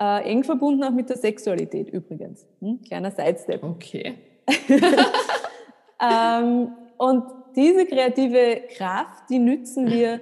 Äh, 0.00 0.30
eng 0.30 0.42
verbunden 0.42 0.82
auch 0.82 0.90
mit 0.90 1.08
der 1.08 1.16
Sexualität 1.16 1.88
übrigens. 1.88 2.44
Hm? 2.60 2.80
Kleiner 2.82 3.12
Sidestep. 3.12 3.62
Okay. 3.62 4.14
ähm, 6.12 6.72
und 6.98 7.24
diese 7.56 7.86
kreative 7.86 8.62
Kraft, 8.76 9.30
die 9.30 9.38
nützen 9.38 9.90
wir, 9.90 10.20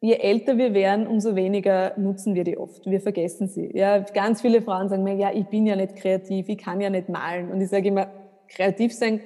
je 0.00 0.14
älter 0.14 0.56
wir 0.56 0.72
werden, 0.72 1.06
umso 1.06 1.34
weniger 1.34 1.92
nutzen 1.98 2.34
wir 2.34 2.44
die 2.44 2.56
oft. 2.56 2.86
Wir 2.86 3.00
vergessen 3.00 3.48
sie. 3.48 3.70
Ja, 3.76 3.98
ganz 3.98 4.40
viele 4.40 4.62
Frauen 4.62 4.88
sagen 4.88 5.02
mir, 5.02 5.14
ja, 5.14 5.32
ich 5.32 5.46
bin 5.46 5.66
ja 5.66 5.76
nicht 5.76 5.96
kreativ, 5.96 6.48
ich 6.48 6.58
kann 6.58 6.80
ja 6.80 6.90
nicht 6.90 7.08
malen. 7.08 7.50
Und 7.50 7.60
ich 7.60 7.68
sage 7.68 7.88
immer, 7.88 8.08
kreativ 8.48 8.94
sein 8.94 9.20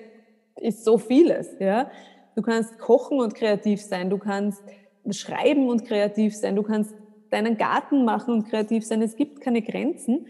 ist 0.61 0.85
so 0.85 0.99
vieles. 0.99 1.57
Ja, 1.61 1.91
du 2.35 2.43
kannst 2.43 2.79
kochen 2.79 3.21
und 3.21 3.35
kreativ 3.35 3.81
sein, 3.81 4.11
du 4.11 4.19
kannst 4.19 4.63
schreiben 5.11 5.69
und 5.69 5.85
kreativ 5.85 6.35
sein, 6.35 6.57
du 6.57 6.63
kannst 6.63 6.95
deinen 7.31 7.57
Garten 7.57 8.05
machen 8.05 8.35
und 8.35 8.49
kreativ 8.49 8.87
sein. 8.87 9.03
Es 9.03 9.17
gibt 9.17 9.41
keine 9.41 9.63
Grenzen. 9.63 10.27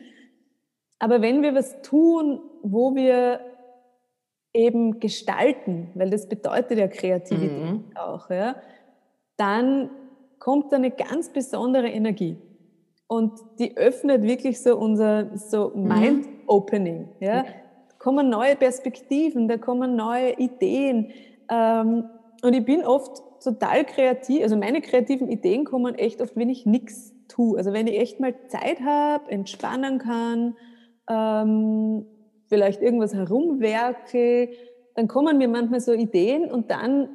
Aber 0.98 1.22
wenn 1.22 1.42
wir 1.42 1.54
was 1.54 1.82
tun, 1.82 2.40
wo 2.62 2.94
wir 2.94 3.40
eben 4.54 5.00
gestalten, 5.00 5.90
weil 5.94 6.10
das 6.10 6.28
bedeutet 6.28 6.78
ja 6.78 6.88
Kreativität 6.88 7.50
mhm. 7.50 7.84
auch, 7.96 8.30
ja, 8.30 8.54
dann 9.36 9.90
kommt 10.38 10.72
da 10.72 10.76
eine 10.76 10.92
ganz 10.92 11.28
besondere 11.30 11.88
Energie. 11.88 12.36
Und 13.06 13.32
die 13.58 13.76
öffnet 13.76 14.22
wirklich 14.22 14.62
so 14.62 14.76
unser 14.76 15.36
so 15.36 15.72
mhm. 15.74 15.88
Mind-Opening. 15.88 17.08
Ja. 17.20 17.42
Da 17.42 17.48
kommen 17.98 18.30
neue 18.30 18.56
Perspektiven, 18.56 19.48
da 19.48 19.58
kommen 19.58 19.96
neue 19.96 20.38
Ideen. 20.38 21.10
Ähm, 21.50 22.04
und 22.42 22.54
ich 22.54 22.64
bin 22.64 22.84
oft 22.84 23.22
total 23.42 23.84
kreativ, 23.84 24.42
also 24.42 24.56
meine 24.56 24.80
kreativen 24.80 25.28
Ideen 25.28 25.64
kommen 25.64 25.94
echt 25.94 26.22
oft, 26.22 26.36
wenn 26.36 26.48
ich 26.48 26.64
nichts 26.64 27.12
tue. 27.28 27.58
Also 27.58 27.72
wenn 27.72 27.86
ich 27.86 27.98
echt 27.98 28.20
mal 28.20 28.34
Zeit 28.48 28.80
habe, 28.80 29.30
entspannen 29.30 29.98
kann, 29.98 30.56
ähm, 31.08 32.06
vielleicht 32.48 32.82
irgendwas 32.82 33.14
herumwerke, 33.14 34.50
dann 34.94 35.08
kommen 35.08 35.38
mir 35.38 35.48
manchmal 35.48 35.80
so 35.80 35.92
Ideen 35.92 36.50
und 36.50 36.70
dann 36.70 37.08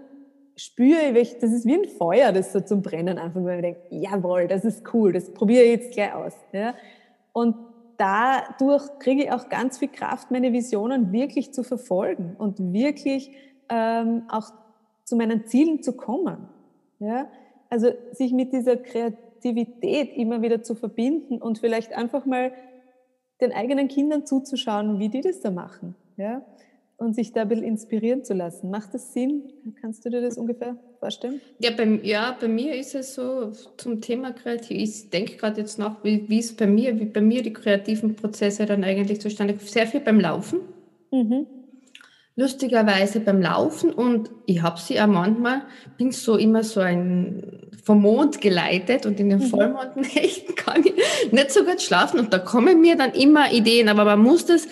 spüre 0.55 1.17
ich, 1.17 1.37
das 1.39 1.53
ist 1.53 1.65
wie 1.65 1.75
ein 1.75 1.85
Feuer, 1.85 2.33
das 2.33 2.51
so 2.51 2.59
zum 2.59 2.81
Brennen 2.81 3.17
anfängt, 3.17 3.45
weil 3.45 3.55
ich 3.57 3.61
denke, 3.61 3.81
jawohl, 3.91 4.47
das 4.47 4.65
ist 4.65 4.93
cool, 4.93 5.13
das 5.13 5.33
probiere 5.33 5.63
ich 5.63 5.71
jetzt 5.71 5.93
gleich 5.93 6.13
aus. 6.13 6.33
Ja? 6.51 6.73
Und 7.31 7.55
dadurch 7.95 8.83
kriege 8.99 9.23
ich 9.23 9.31
auch 9.31 9.47
ganz 9.47 9.77
viel 9.77 9.87
Kraft, 9.87 10.31
meine 10.31 10.51
Visionen 10.51 11.13
wirklich 11.13 11.53
zu 11.53 11.63
verfolgen 11.63 12.35
und 12.37 12.73
wirklich 12.73 13.31
ähm, 13.69 14.23
auch 14.27 14.51
zu 15.05 15.15
meinen 15.15 15.45
Zielen 15.45 15.81
zu 15.81 15.93
kommen. 15.93 16.49
Ja? 16.99 17.27
Also 17.69 17.91
sich 18.11 18.33
mit 18.33 18.51
dieser 18.51 18.75
Kreativität 18.75 20.17
immer 20.17 20.41
wieder 20.41 20.61
zu 20.61 20.75
verbinden 20.75 21.41
und 21.41 21.59
vielleicht 21.59 21.93
einfach 21.93 22.25
mal 22.25 22.51
den 23.41 23.51
eigenen 23.51 23.87
Kindern 23.87 24.25
zuzuschauen, 24.25 24.99
wie 24.99 25.09
die 25.09 25.21
das 25.21 25.41
da 25.41 25.51
machen. 25.51 25.95
Ja? 26.17 26.45
Und 26.97 27.15
sich 27.15 27.31
da 27.31 27.43
ein 27.43 27.47
bisschen 27.47 27.65
inspirieren 27.65 28.25
zu 28.25 28.33
lassen. 28.33 28.69
Macht 28.69 28.93
das 28.93 29.13
Sinn? 29.13 29.53
Kannst 29.79 30.03
du 30.03 30.09
dir 30.09 30.21
das 30.21 30.37
ungefähr 30.37 30.75
vorstellen? 30.99 31.39
Ja, 31.59 31.71
bei, 31.71 31.85
ja, 32.03 32.35
bei 32.39 32.49
mir 32.49 32.75
ist 32.75 32.93
es 32.93 33.15
so 33.15 33.51
zum 33.77 34.01
Thema 34.01 34.33
kreativ. 34.33 34.77
Ich 34.77 35.09
denke 35.09 35.37
gerade 35.37 35.61
jetzt 35.61 35.79
nach, 35.79 36.03
wie, 36.03 36.27
wie 36.27 36.39
es 36.39 36.53
bei 36.53 36.67
mir, 36.67 36.99
wie 36.99 37.05
bei 37.05 37.21
mir 37.21 37.41
die 37.41 37.53
kreativen 37.53 38.15
Prozesse 38.15 38.65
dann 38.65 38.83
eigentlich 38.83 39.21
zustande 39.21 39.53
kommen. 39.53 39.67
Sehr 39.67 39.87
viel 39.87 40.01
beim 40.01 40.19
Laufen. 40.19 40.59
Mhm. 41.11 41.47
Lustigerweise 42.35 43.19
beim 43.19 43.41
Laufen 43.41 43.91
und 43.91 44.31
ich 44.45 44.61
habe 44.61 44.79
sie 44.79 44.99
auch 45.01 45.07
manchmal, 45.07 45.63
bin 45.97 46.11
so 46.11 46.37
immer 46.37 46.63
so 46.63 46.79
ein 46.79 47.58
vom 47.89 48.03
Mond 48.03 48.39
geleitet 48.39 49.07
und 49.07 49.19
in 49.19 49.31
den 49.31 49.39
mhm. 49.39 49.47
Vollmondnächten 49.47 50.53
kann 50.55 50.83
ich 50.85 50.93
nicht 51.31 51.49
so 51.49 51.63
gut 51.63 51.81
schlafen 51.81 52.19
und 52.19 52.31
da 52.31 52.37
kommen 52.37 52.81
mir 52.81 52.95
dann 52.95 53.13
immer 53.13 53.51
Ideen, 53.51 53.89
aber 53.89 54.05
man 54.05 54.19
muss 54.19 54.45
das 54.45 54.67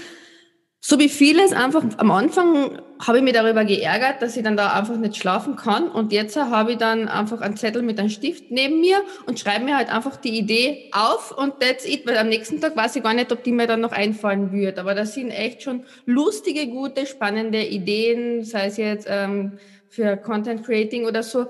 so 0.79 0.99
wie 0.99 1.09
vieles 1.09 1.51
einfach 1.51 1.83
am 1.97 2.11
Anfang 2.11 2.79
habe 3.03 3.17
ich 3.17 3.23
mich 3.23 3.33
darüber 3.33 3.65
geärgert, 3.65 4.21
dass 4.21 4.37
ich 4.37 4.43
dann 4.43 4.55
da 4.55 4.71
einfach 4.71 4.97
nicht 4.97 5.17
schlafen 5.17 5.55
kann. 5.55 5.89
Und 5.89 6.13
jetzt 6.13 6.37
habe 6.37 6.73
ich 6.73 6.77
dann 6.77 7.07
einfach 7.07 7.41
einen 7.41 7.57
Zettel 7.57 7.81
mit 7.81 7.99
einem 7.99 8.09
Stift 8.09 8.51
neben 8.51 8.79
mir 8.81 9.01
und 9.25 9.39
schreibe 9.39 9.65
mir 9.65 9.75
halt 9.75 9.91
einfach 9.91 10.15
die 10.15 10.37
Idee 10.37 10.91
auf 10.91 11.35
und 11.35 11.59
that's 11.59 11.85
it, 11.85 12.05
weil 12.05 12.17
am 12.17 12.29
nächsten 12.29 12.61
Tag 12.61 12.75
weiß 12.75 12.95
ich 12.95 13.03
gar 13.03 13.15
nicht, 13.15 13.31
ob 13.31 13.43
die 13.43 13.51
mir 13.51 13.65
dann 13.65 13.81
noch 13.81 13.91
einfallen 13.91 14.51
wird. 14.51 14.77
Aber 14.77 14.93
das 14.93 15.15
sind 15.15 15.31
echt 15.31 15.63
schon 15.63 15.83
lustige, 16.05 16.67
gute, 16.67 17.07
spannende 17.07 17.65
Ideen, 17.65 18.43
sei 18.43 18.67
es 18.67 18.77
jetzt 18.77 19.07
ähm, 19.09 19.57
für 19.89 20.15
Content 20.17 20.63
Creating 20.63 21.05
oder 21.05 21.23
so. 21.23 21.47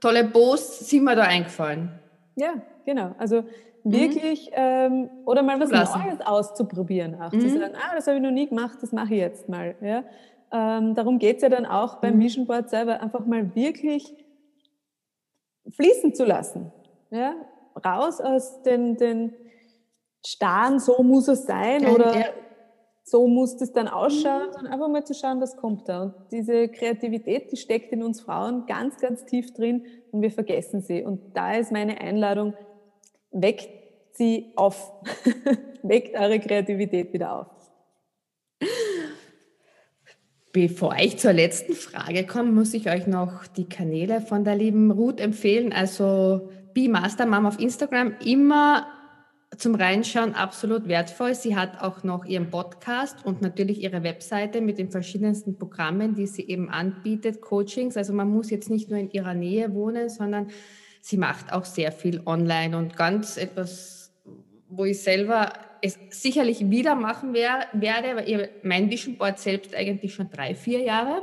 Tolle 0.00 0.24
Posts 0.24 0.88
sind 0.88 1.04
mir 1.04 1.14
da 1.14 1.22
eingefallen. 1.22 1.90
Ja, 2.36 2.54
genau. 2.84 3.14
Also 3.18 3.44
wirklich 3.84 4.50
mhm. 4.50 4.56
ähm, 4.56 5.10
oder 5.24 5.42
mal 5.42 5.60
was 5.60 5.70
Lassen. 5.70 6.02
Neues 6.02 6.20
auszuprobieren 6.20 7.20
auch. 7.20 7.32
Mhm. 7.32 7.40
Zu 7.40 7.50
sagen, 7.50 7.74
ah, 7.76 7.94
das 7.94 8.06
habe 8.06 8.16
ich 8.16 8.22
noch 8.22 8.30
nie 8.30 8.48
gemacht, 8.48 8.78
das 8.80 8.92
mache 8.92 9.14
ich 9.14 9.20
jetzt 9.20 9.48
mal. 9.48 9.74
Ja? 9.80 10.04
Ähm, 10.52 10.94
darum 10.94 11.18
geht 11.18 11.36
es 11.36 11.42
ja 11.42 11.48
dann 11.48 11.66
auch 11.66 11.96
beim 11.96 12.16
mhm. 12.16 12.20
Vision 12.20 12.46
Board 12.46 12.70
selber, 12.70 13.00
einfach 13.00 13.24
mal 13.26 13.54
wirklich 13.54 14.14
fließen 15.68 16.14
zu 16.14 16.24
lassen. 16.24 16.72
Ja? 17.10 17.34
Raus 17.84 18.20
aus 18.20 18.62
den, 18.62 18.96
den 18.96 19.32
starren, 20.26 20.80
so 20.80 21.02
muss 21.02 21.28
es 21.28 21.46
sein 21.46 21.82
Kein, 21.82 21.94
oder 21.94 22.18
ja. 22.18 22.26
So 23.10 23.26
muss 23.26 23.60
es 23.60 23.72
dann 23.72 23.88
ausschauen, 23.88 24.48
mhm. 24.48 24.52
sondern 24.52 24.72
einfach 24.72 24.88
mal 24.88 25.04
zu 25.04 25.14
schauen, 25.14 25.40
was 25.40 25.56
kommt 25.56 25.88
da. 25.88 26.02
Und 26.02 26.14
diese 26.30 26.68
Kreativität, 26.68 27.50
die 27.50 27.56
steckt 27.56 27.92
in 27.92 28.04
uns 28.04 28.20
Frauen 28.20 28.66
ganz, 28.66 28.98
ganz 28.98 29.24
tief 29.24 29.52
drin 29.52 29.84
und 30.12 30.22
wir 30.22 30.30
vergessen 30.30 30.80
sie. 30.80 31.02
Und 31.02 31.36
da 31.36 31.54
ist 31.54 31.72
meine 31.72 32.00
Einladung, 32.00 32.54
weckt 33.32 33.68
sie 34.12 34.52
auf. 34.54 34.92
weckt 35.82 36.16
eure 36.16 36.38
Kreativität 36.38 37.12
wieder 37.12 37.40
auf. 37.40 37.46
Bevor 40.52 40.96
ich 40.96 41.18
zur 41.18 41.32
letzten 41.32 41.74
Frage 41.74 42.26
komme, 42.26 42.52
muss 42.52 42.74
ich 42.74 42.90
euch 42.90 43.06
noch 43.06 43.46
die 43.46 43.68
Kanäle 43.68 44.20
von 44.20 44.44
der 44.44 44.56
lieben 44.56 44.90
Ruth 44.90 45.20
empfehlen. 45.20 45.72
Also 45.72 46.50
Be 46.74 46.88
Master 46.88 47.26
Mom 47.26 47.46
auf 47.46 47.58
Instagram 47.58 48.14
immer 48.24 48.86
zum 49.56 49.74
Reinschauen 49.74 50.34
absolut 50.34 50.86
wertvoll. 50.86 51.34
Sie 51.34 51.56
hat 51.56 51.82
auch 51.82 52.04
noch 52.04 52.24
ihren 52.24 52.50
Podcast 52.50 53.24
und 53.24 53.42
natürlich 53.42 53.82
ihre 53.82 54.02
Webseite 54.02 54.60
mit 54.60 54.78
den 54.78 54.90
verschiedensten 54.90 55.58
Programmen, 55.58 56.14
die 56.14 56.26
sie 56.26 56.46
eben 56.46 56.70
anbietet, 56.70 57.40
Coachings. 57.40 57.96
Also 57.96 58.12
man 58.12 58.28
muss 58.28 58.50
jetzt 58.50 58.70
nicht 58.70 58.90
nur 58.90 58.98
in 58.98 59.10
ihrer 59.10 59.34
Nähe 59.34 59.74
wohnen, 59.74 60.08
sondern 60.08 60.48
sie 61.00 61.16
macht 61.16 61.52
auch 61.52 61.64
sehr 61.64 61.90
viel 61.92 62.22
online 62.26 62.76
und 62.76 62.96
ganz 62.96 63.36
etwas, 63.36 64.12
wo 64.68 64.84
ich 64.84 65.02
selber 65.02 65.52
es 65.82 65.98
sicherlich 66.10 66.70
wieder 66.70 66.94
machen 66.94 67.34
werde, 67.34 68.16
weil 68.16 68.50
mein 68.62 68.90
Vision 68.90 69.16
Board 69.16 69.38
selbst 69.38 69.74
eigentlich 69.74 70.14
schon 70.14 70.30
drei, 70.30 70.54
vier 70.54 70.80
Jahre. 70.80 71.22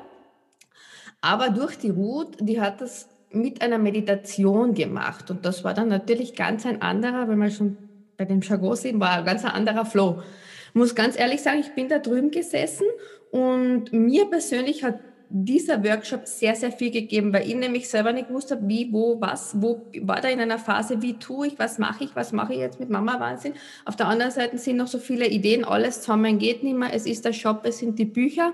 Aber 1.22 1.50
durch 1.50 1.78
die 1.78 1.90
Ruth, 1.90 2.38
die 2.40 2.60
hat 2.60 2.82
das 2.82 3.08
mit 3.32 3.62
einer 3.62 3.78
Meditation 3.78 4.74
gemacht. 4.74 5.30
Und 5.32 5.46
das 5.46 5.64
war 5.64 5.74
dann 5.74 5.88
natürlich 5.88 6.36
ganz 6.36 6.66
ein 6.66 6.82
anderer, 6.82 7.28
wenn 7.28 7.38
man 7.38 7.52
schon 7.52 7.78
bei 8.18 8.26
dem 8.26 8.42
Chagot 8.42 8.78
sehen, 8.78 9.00
war 9.00 9.20
ein 9.20 9.26
ganz 9.26 9.46
anderer 9.46 9.86
Flow. 9.86 10.22
Ich 10.70 10.76
muss 10.76 10.96
ganz 10.96 11.18
ehrlich 11.18 11.42
sagen, 11.42 11.60
ich 11.60 11.74
bin 11.74 11.88
da 11.88 12.00
drüben 12.00 12.32
gesessen 12.32 12.88
und 13.32 13.94
mir 13.94 14.26
persönlich 14.26 14.84
hat 14.84 15.00
dieser 15.30 15.84
Workshop 15.84 16.26
sehr, 16.26 16.56
sehr 16.56 16.72
viel 16.72 16.92
gegeben, 16.92 17.34
weil 17.34 17.48
ich 17.48 17.56
nämlich 17.56 17.90
selber 17.90 18.14
nicht 18.14 18.30
gewusst 18.30 18.52
habe, 18.52 18.68
wie, 18.68 18.92
wo, 18.94 19.20
was, 19.20 19.62
wo 19.62 19.86
war 20.02 20.22
da 20.22 20.30
in 20.30 20.40
einer 20.40 20.58
Phase, 20.58 21.02
wie 21.02 21.20
tue 21.20 21.48
ich, 21.48 21.60
was 21.60 21.80
mache 21.80 22.06
ich, 22.06 22.16
was 22.16 22.32
mache 22.32 22.54
ich 22.54 22.60
jetzt 22.60 22.80
mit 22.80 22.90
Mama 22.90 23.20
Wahnsinn. 23.20 23.54
Auf 23.86 23.98
der 23.98 24.08
anderen 24.08 24.32
Seite 24.32 24.58
sind 24.58 24.78
noch 24.78 24.88
so 24.88 25.00
viele 25.00 25.28
Ideen, 25.28 25.66
alles 25.66 26.02
zusammen 26.02 26.40
geht 26.40 26.64
nicht 26.64 26.78
mehr, 26.78 26.94
es 26.94 27.06
ist 27.06 27.26
der 27.26 27.34
Shop, 27.34 27.62
es 27.66 27.80
sind 27.80 28.00
die 28.00 28.06
Bücher. 28.06 28.54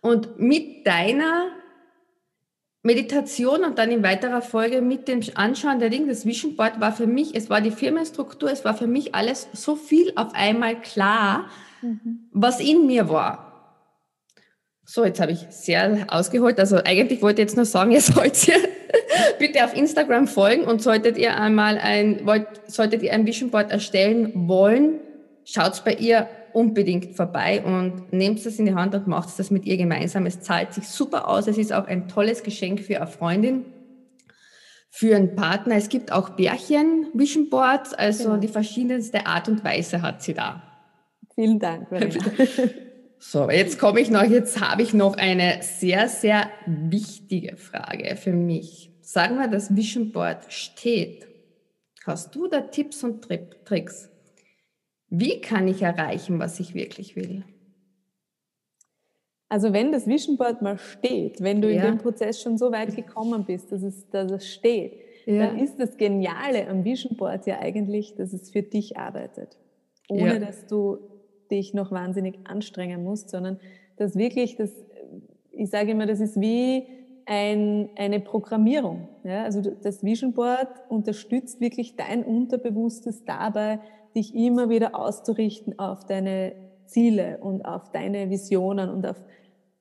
Und 0.00 0.38
mit 0.38 0.86
deiner 0.86 1.46
Meditation 2.88 3.64
und 3.64 3.76
dann 3.76 3.90
in 3.90 4.02
weiterer 4.02 4.40
Folge 4.40 4.80
mit 4.80 5.08
dem 5.08 5.20
Anschauen 5.34 5.78
der 5.78 5.90
Dinge, 5.90 6.06
das 6.06 6.24
Vision 6.24 6.56
Board 6.56 6.80
war 6.80 6.90
für 6.90 7.06
mich, 7.06 7.34
es 7.34 7.50
war 7.50 7.60
die 7.60 7.70
Firmenstruktur, 7.70 8.50
es 8.50 8.64
war 8.64 8.74
für 8.74 8.86
mich 8.86 9.14
alles 9.14 9.46
so 9.52 9.76
viel 9.76 10.10
auf 10.16 10.34
einmal 10.34 10.80
klar, 10.80 11.50
mhm. 11.82 12.30
was 12.32 12.60
in 12.60 12.86
mir 12.86 13.10
war. 13.10 13.44
So, 14.86 15.04
jetzt 15.04 15.20
habe 15.20 15.32
ich 15.32 15.40
sehr 15.50 16.06
ausgeholt. 16.08 16.58
Also 16.58 16.78
eigentlich 16.82 17.20
wollte 17.20 17.42
ich 17.42 17.48
jetzt 17.48 17.56
nur 17.56 17.66
sagen, 17.66 17.90
ihr 17.96 18.00
sollt 18.00 18.48
ihr 18.48 18.56
bitte 19.38 19.62
auf 19.66 19.76
Instagram 19.76 20.26
folgen 20.26 20.64
und 20.64 20.80
solltet 20.80 21.18
ihr 21.18 21.36
einmal 21.36 21.76
ein, 21.76 22.24
wollt, 22.24 22.46
solltet 22.68 23.02
ihr 23.02 23.12
ein 23.12 23.26
Vision 23.26 23.50
Board 23.50 23.70
erstellen 23.70 24.32
wollen, 24.48 25.00
schaut 25.44 25.84
bei 25.84 25.92
ihr 25.92 26.26
unbedingt 26.52 27.16
vorbei 27.16 27.62
und 27.64 28.12
nehmt 28.12 28.44
es 28.44 28.58
in 28.58 28.66
die 28.66 28.74
Hand 28.74 28.94
und 28.94 29.06
macht 29.06 29.38
das 29.38 29.50
mit 29.50 29.66
ihr 29.66 29.76
gemeinsam. 29.76 30.26
Es 30.26 30.40
zahlt 30.40 30.74
sich 30.74 30.88
super 30.88 31.28
aus. 31.28 31.46
Es 31.46 31.58
ist 31.58 31.72
auch 31.72 31.86
ein 31.86 32.08
tolles 32.08 32.42
Geschenk 32.42 32.80
für 32.80 32.96
eine 32.96 33.06
Freundin, 33.06 33.64
für 34.90 35.16
einen 35.16 35.34
Partner. 35.34 35.76
Es 35.76 35.88
gibt 35.88 36.12
auch 36.12 36.30
Bärchen 36.30 37.06
Vision 37.14 37.48
Boards, 37.50 37.94
also 37.94 38.24
genau. 38.24 38.36
die 38.38 38.48
verschiedenste 38.48 39.26
Art 39.26 39.48
und 39.48 39.64
Weise 39.64 40.02
hat 40.02 40.22
sie 40.22 40.34
da. 40.34 40.62
Vielen 41.34 41.58
Dank. 41.58 41.88
So, 43.20 43.50
jetzt 43.50 43.80
komme 43.80 44.00
ich 44.00 44.10
noch, 44.10 44.22
jetzt 44.22 44.60
habe 44.60 44.82
ich 44.82 44.94
noch 44.94 45.16
eine 45.16 45.58
sehr, 45.62 46.08
sehr 46.08 46.48
wichtige 46.66 47.56
Frage 47.56 48.14
für 48.14 48.32
mich. 48.32 48.92
Sagen 49.00 49.38
wir, 49.38 49.48
das 49.48 49.74
Vision 49.74 50.12
Board 50.12 50.52
steht. 50.52 51.26
Hast 52.06 52.34
du 52.34 52.46
da 52.46 52.60
Tipps 52.60 53.02
und 53.02 53.26
Tricks? 53.64 54.08
Wie 55.10 55.40
kann 55.40 55.68
ich 55.68 55.82
erreichen, 55.82 56.38
was 56.38 56.60
ich 56.60 56.74
wirklich 56.74 57.16
will? 57.16 57.44
Also 59.48 59.72
wenn 59.72 59.92
das 59.92 60.06
Vision 60.06 60.36
Board 60.36 60.60
mal 60.60 60.76
steht, 60.78 61.40
wenn 61.40 61.62
du 61.62 61.72
ja. 61.72 61.82
in 61.82 61.92
dem 61.92 61.98
Prozess 61.98 62.42
schon 62.42 62.58
so 62.58 62.70
weit 62.70 62.94
gekommen 62.94 63.44
bist, 63.44 63.72
dass 63.72 63.82
es, 63.82 64.08
dass 64.10 64.30
es 64.30 64.46
steht, 64.46 64.92
ja. 65.24 65.46
dann 65.46 65.58
ist 65.58 65.80
das 65.80 65.96
Geniale 65.96 66.68
am 66.68 66.84
Vision 66.84 67.16
Board 67.16 67.46
ja 67.46 67.58
eigentlich, 67.58 68.14
dass 68.14 68.34
es 68.34 68.50
für 68.50 68.62
dich 68.62 68.98
arbeitet. 68.98 69.56
Ohne 70.08 70.34
ja. 70.34 70.38
dass 70.38 70.66
du 70.66 70.98
dich 71.50 71.72
noch 71.72 71.90
wahnsinnig 71.90 72.38
anstrengen 72.44 73.02
musst, 73.04 73.30
sondern 73.30 73.58
dass 73.96 74.16
wirklich 74.16 74.56
das, 74.56 74.70
ich 75.52 75.70
sage 75.70 75.92
immer, 75.92 76.06
das 76.06 76.20
ist 76.20 76.38
wie 76.40 76.86
ein, 77.24 77.90
eine 77.96 78.20
Programmierung. 78.20 79.08
Ja? 79.24 79.44
Also 79.44 79.60
das 79.60 80.04
Vision 80.04 80.32
Board 80.32 80.68
unterstützt 80.88 81.60
wirklich 81.60 81.96
dein 81.96 82.24
Unterbewusstes 82.24 83.24
dabei, 83.24 83.80
dich 84.14 84.34
immer 84.34 84.68
wieder 84.68 84.98
auszurichten 84.98 85.78
auf 85.78 86.04
deine 86.04 86.52
Ziele 86.86 87.38
und 87.40 87.62
auf 87.62 87.90
deine 87.92 88.30
Visionen 88.30 88.90
und 88.90 89.06
auf 89.06 89.16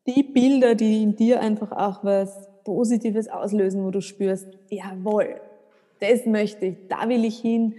die 0.05 0.23
Bilder, 0.23 0.75
die 0.75 1.03
in 1.03 1.15
dir 1.15 1.41
einfach 1.41 1.71
auch 1.71 2.03
was 2.03 2.49
Positives 2.63 3.29
auslösen, 3.29 3.83
wo 3.83 3.91
du 3.91 4.01
spürst, 4.01 4.47
jawohl, 4.69 5.39
das 5.99 6.25
möchte 6.25 6.67
ich, 6.67 6.75
da 6.89 7.09
will 7.09 7.25
ich 7.25 7.39
hin, 7.39 7.75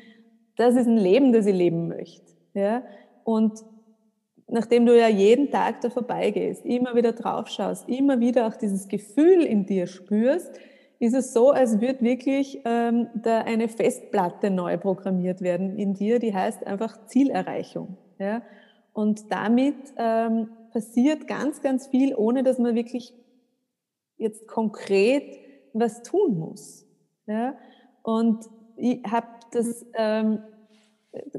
das 0.57 0.75
ist 0.75 0.87
ein 0.87 0.97
Leben, 0.97 1.33
das 1.33 1.47
ich 1.47 1.55
leben 1.55 1.89
möchte. 1.89 2.33
Ja? 2.55 2.83
Und 3.25 3.65
nachdem 4.49 4.87
du 4.87 4.99
ja 4.99 5.09
jeden 5.09 5.51
Tag 5.51 5.81
da 5.83 5.91
vorbeigehst, 5.91 6.65
immer 6.65 6.95
wieder 6.95 7.13
drauf 7.13 7.49
schaust, 7.49 7.89
immer 7.89 8.21
wieder 8.21 8.47
auch 8.47 8.57
dieses 8.57 8.89
Gefühl 8.89 9.43
in 9.43 9.67
dir 9.67 9.87
spürst, 9.87 10.59
ist 11.01 11.15
es 11.15 11.33
so, 11.33 11.51
als 11.51 11.81
würde 11.81 12.03
wirklich 12.03 12.61
ähm, 12.65 13.09
da 13.15 13.41
eine 13.43 13.69
Festplatte 13.69 14.51
neu 14.51 14.77
programmiert 14.79 15.41
werden 15.41 15.77
in 15.77 15.95
dir, 15.95 16.19
die 16.19 16.35
heißt 16.35 16.67
einfach 16.67 17.07
Zielerreichung. 17.07 17.97
Ja? 18.19 18.43
Und 18.93 19.31
damit 19.31 19.77
ähm, 19.97 20.51
passiert 20.73 21.29
ganz, 21.29 21.63
ganz 21.63 21.87
viel, 21.87 22.15
ohne 22.17 22.43
dass 22.43 22.59
man 22.59 22.75
wirklich 22.75 23.15
jetzt 24.17 24.49
konkret 24.49 25.39
was 25.73 26.03
tun 26.03 26.37
muss. 26.39 26.85
Ja? 27.27 27.55
Und 28.03 28.45
ich 28.77 29.03
habe 29.05 29.29
das 29.53 29.87
ähm, 29.95 30.43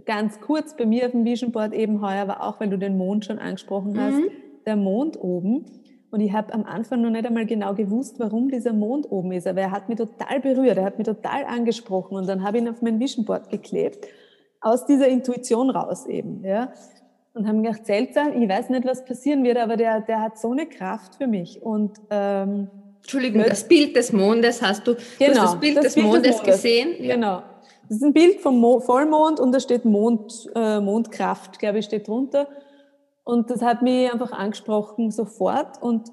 ganz 0.05 0.39
kurz 0.39 0.75
bei 0.75 0.85
mir 0.85 1.05
auf 1.05 1.11
dem 1.11 1.25
Vision 1.25 1.51
Board 1.51 1.73
eben 1.73 2.01
heuer 2.01 2.27
war 2.27 2.43
auch, 2.43 2.59
weil 2.59 2.69
du 2.69 2.77
den 2.77 2.97
Mond 2.97 3.25
schon 3.25 3.39
angesprochen 3.39 3.99
hast, 3.99 4.15
mhm. 4.15 4.29
der 4.65 4.75
Mond 4.77 5.19
oben. 5.21 5.65
Und 6.11 6.21
ich 6.21 6.33
habe 6.33 6.53
am 6.53 6.65
Anfang 6.65 7.01
noch 7.01 7.11
nicht 7.11 7.25
einmal 7.25 7.45
genau 7.45 7.75
gewusst, 7.75 8.19
warum 8.19 8.49
dieser 8.49 8.73
Mond 8.73 9.11
oben 9.11 9.31
ist. 9.31 9.45
Aber 9.45 9.61
er 9.61 9.71
hat 9.71 9.89
mich 9.89 9.97
total 9.97 10.39
berührt, 10.39 10.77
er 10.77 10.85
hat 10.85 10.97
mich 10.97 11.05
total 11.05 11.45
angesprochen. 11.45 12.17
Und 12.17 12.27
dann 12.27 12.43
habe 12.43 12.57
ich 12.57 12.63
ihn 12.63 12.69
auf 12.69 12.81
mein 12.81 12.99
Vision 12.99 13.25
Board 13.25 13.49
geklebt, 13.49 14.07
aus 14.59 14.85
dieser 14.85 15.07
Intuition 15.07 15.69
raus 15.69 16.07
eben. 16.07 16.43
Ja. 16.43 16.73
Und 17.33 17.47
haben 17.47 17.61
gedacht, 17.61 17.85
seltsam, 17.85 18.41
ich 18.41 18.49
weiß 18.49 18.69
nicht, 18.69 18.85
was 18.85 19.05
passieren 19.05 19.43
wird, 19.43 19.57
aber 19.57 19.77
der, 19.77 20.01
der 20.01 20.21
hat 20.21 20.39
so 20.39 20.51
eine 20.51 20.65
Kraft 20.65 21.15
für 21.15 21.27
mich. 21.27 21.61
Und 21.61 21.99
ähm, 22.09 22.69
Entschuldigung, 22.97 23.43
das 23.47 23.67
Bild 23.67 23.95
des 23.95 24.11
Mondes 24.11 24.61
hast 24.61 24.87
du, 24.87 24.95
genau, 25.19 25.33
du 25.33 25.39
hast 25.41 25.53
das 25.53 25.59
Bild, 25.59 25.77
das 25.77 25.83
des, 25.85 25.93
Bild 25.93 26.05
Mondes 26.07 26.21
des 26.23 26.37
Mondes 26.37 26.55
gesehen? 26.55 26.89
Ja. 26.99 27.15
Genau. 27.15 27.43
Das 27.87 27.97
ist 27.97 28.03
ein 28.03 28.13
Bild 28.13 28.41
vom 28.41 28.59
Mo 28.59 28.79
Vollmond 28.79 29.39
und 29.39 29.51
da 29.51 29.59
steht 29.59 29.85
Mond, 29.85 30.49
äh, 30.55 30.79
Mondkraft, 30.79 31.59
glaube 31.59 31.79
ich, 31.79 31.85
steht 31.85 32.07
drunter. 32.07 32.47
Und 33.29 33.51
das 33.51 33.61
hat 33.61 33.83
mich 33.83 34.11
einfach 34.11 34.31
angesprochen 34.31 35.11
sofort. 35.11 35.79
Und 35.83 36.11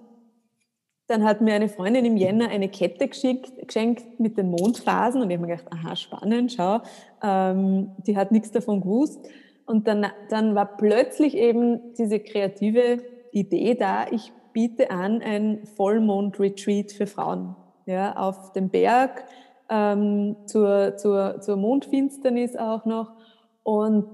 dann 1.07 1.25
hat 1.25 1.41
mir 1.41 1.55
eine 1.55 1.71
Freundin 1.71 2.05
im 2.05 2.19
Jänner 2.19 2.51
eine 2.51 2.69
Kette 2.69 3.09
geschickt, 3.09 3.53
geschenkt 3.67 4.21
mit 4.21 4.37
den 4.37 4.51
Mondphasen. 4.51 5.23
Und 5.23 5.31
ich 5.31 5.39
habe 5.39 5.47
mir 5.47 5.57
gedacht, 5.57 5.73
aha, 5.73 5.97
spannend, 5.97 6.53
schau. 6.53 6.83
Ähm, 7.23 7.93
die 8.07 8.19
hat 8.19 8.33
nichts 8.33 8.51
davon 8.51 8.83
gewusst. 8.83 9.27
Und 9.65 9.89
dann, 9.89 10.05
dann 10.29 10.55
war 10.55 10.77
plötzlich 10.77 11.39
eben 11.39 11.95
diese 11.95 12.21
kreative 12.21 13.03
Idee 13.33 13.77
da, 13.77 14.09
ich 14.11 14.31
biete 14.53 14.91
an 14.91 15.23
ein 15.23 15.65
Vollmond-Retreat 15.75 16.93
für 16.93 17.07
Frauen 17.07 17.57
ja, 17.87 18.15
auf 18.15 18.53
dem 18.53 18.69
Berg 18.69 19.25
ähm, 19.71 20.37
zur, 20.45 20.99
zur, 20.99 21.41
zur 21.41 21.57
Mondfinsternis 21.57 22.57
auch 22.57 22.85
noch. 22.85 23.15
Und 23.63 24.07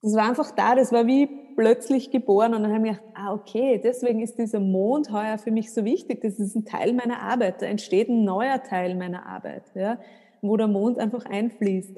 das 0.00 0.14
war 0.14 0.30
einfach 0.30 0.52
da, 0.52 0.74
das 0.74 0.90
war 0.90 1.06
wie 1.06 1.41
plötzlich 1.56 2.10
geboren 2.10 2.54
und 2.54 2.62
dann 2.62 2.72
habe 2.72 2.86
ich 2.86 2.92
gedacht, 2.92 3.08
ah 3.14 3.32
okay, 3.32 3.80
deswegen 3.82 4.20
ist 4.20 4.38
dieser 4.38 4.60
Mond 4.60 5.12
heuer 5.12 5.38
für 5.38 5.50
mich 5.50 5.72
so 5.72 5.84
wichtig. 5.84 6.20
Das 6.22 6.38
ist 6.38 6.54
ein 6.54 6.64
Teil 6.64 6.92
meiner 6.92 7.20
Arbeit. 7.20 7.62
Da 7.62 7.66
entsteht 7.66 8.08
ein 8.08 8.24
neuer 8.24 8.62
Teil 8.62 8.94
meiner 8.94 9.26
Arbeit, 9.26 9.64
ja, 9.74 9.98
wo 10.40 10.56
der 10.56 10.68
Mond 10.68 10.98
einfach 10.98 11.24
einfließt. 11.24 11.96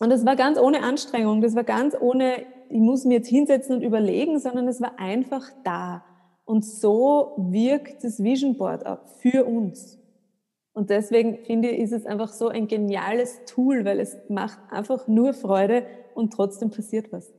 Und 0.00 0.10
das 0.10 0.24
war 0.24 0.36
ganz 0.36 0.58
ohne 0.58 0.82
Anstrengung, 0.82 1.42
das 1.42 1.54
war 1.54 1.64
ganz 1.64 1.94
ohne, 2.00 2.46
ich 2.70 2.80
muss 2.80 3.04
mir 3.04 3.18
jetzt 3.18 3.28
hinsetzen 3.28 3.76
und 3.76 3.82
überlegen, 3.82 4.38
sondern 4.38 4.66
es 4.66 4.80
war 4.80 4.98
einfach 4.98 5.50
da. 5.62 6.04
Und 6.44 6.64
so 6.64 7.34
wirkt 7.36 8.02
das 8.02 8.22
Vision 8.22 8.56
Board 8.56 8.86
auch 8.86 9.06
für 9.20 9.44
uns. 9.44 9.98
Und 10.72 10.90
deswegen 10.90 11.44
finde 11.44 11.68
ich, 11.68 11.80
ist 11.80 11.92
es 11.92 12.06
einfach 12.06 12.32
so 12.32 12.48
ein 12.48 12.66
geniales 12.66 13.44
Tool, 13.44 13.84
weil 13.84 14.00
es 14.00 14.16
macht 14.28 14.58
einfach 14.70 15.06
nur 15.08 15.34
Freude 15.34 15.84
und 16.14 16.32
trotzdem 16.32 16.70
passiert 16.70 17.12
was. 17.12 17.32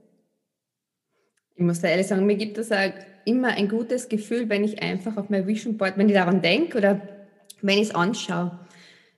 Ich 1.62 1.68
muss 1.68 1.80
da 1.80 1.90
ehrlich 1.90 2.08
sagen, 2.08 2.26
mir 2.26 2.38
gibt 2.38 2.58
es 2.58 2.72
immer 3.24 3.50
ein 3.50 3.70
gutes 3.70 4.10
Gefühl, 4.10 4.50
wenn 4.50 4.64
ich 4.64 4.82
einfach 4.82 5.16
auf 5.16 5.30
mein 5.30 5.46
Vision 5.46 5.78
Board, 5.78 5.96
wenn 5.96 6.10
ich 6.10 6.16
daran 6.16 6.42
denke 6.42 6.80
oder 6.80 7.00
wenn 7.62 7.78
ich 7.78 7.90
es 7.90 7.96
anschaue. 7.96 8.60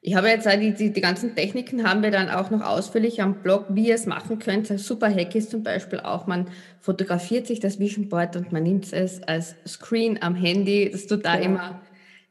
Ich 0.01 0.15
habe 0.15 0.27
jetzt 0.27 0.45
auch 0.45 0.59
die, 0.59 0.73
die, 0.73 0.91
die 0.91 0.99
ganzen 0.99 1.35
Techniken 1.35 1.89
haben 1.89 2.03
wir 2.03 2.11
dann 2.11 2.27
auch 2.27 2.51
noch 2.51 2.59
ausführlich 2.59 3.21
am 3.21 3.35
Blog, 3.35 3.67
wie 3.69 3.87
ihr 3.87 3.95
es 3.95 4.07
machen 4.07 4.39
könnt. 4.39 4.69
Ein 4.69 4.77
super 4.77 5.09
Hack 5.09 5.33
ist 5.35 5.51
zum 5.51 5.63
Beispiel 5.63 6.01
auch, 6.01 6.27
man 6.27 6.49
fotografiert 6.81 7.47
sich 7.47 7.61
das 7.61 7.79
Vision 7.79 8.09
Board 8.09 8.35
und 8.35 8.51
man 8.51 8.63
nimmt 8.63 8.91
es 8.91 9.23
als 9.23 9.55
Screen 9.65 10.21
am 10.21 10.35
Handy. 10.35 10.89
Das 10.91 11.07
tut 11.07 11.25
da 11.25 11.35
ja. 11.35 11.43
immer, 11.43 11.81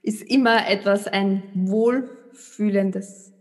ist 0.03 0.21
immer 0.21 0.69
etwas 0.69 1.07
ein 1.07 1.43
wohlfühlendes. 1.55 3.33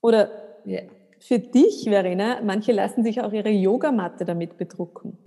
Oder 0.00 0.30
ja. 0.64 0.82
für 1.18 1.40
dich, 1.40 1.82
Verena, 1.88 2.40
manche 2.44 2.70
lassen 2.70 3.02
sich 3.02 3.20
auch 3.20 3.32
ihre 3.32 3.50
Yogamatte 3.50 4.24
damit 4.24 4.56
bedrucken. 4.58 5.18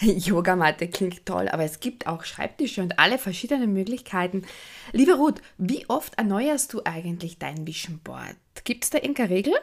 Yogamatte 0.18 0.88
klingt 0.88 1.26
toll, 1.26 1.48
aber 1.48 1.64
es 1.64 1.80
gibt 1.80 2.06
auch 2.06 2.24
Schreibtische 2.24 2.82
und 2.82 2.98
alle 2.98 3.18
verschiedenen 3.18 3.72
Möglichkeiten. 3.72 4.42
Liebe 4.92 5.14
Ruth, 5.14 5.42
wie 5.58 5.84
oft 5.88 6.18
erneuerst 6.18 6.72
du 6.72 6.80
eigentlich 6.84 7.38
dein 7.38 7.66
Vision 7.66 8.00
Board? 8.02 8.36
Gibt 8.64 8.84
es 8.84 8.90
da 8.90 8.98
irgendeine 8.98 9.30
Regel? 9.30 9.54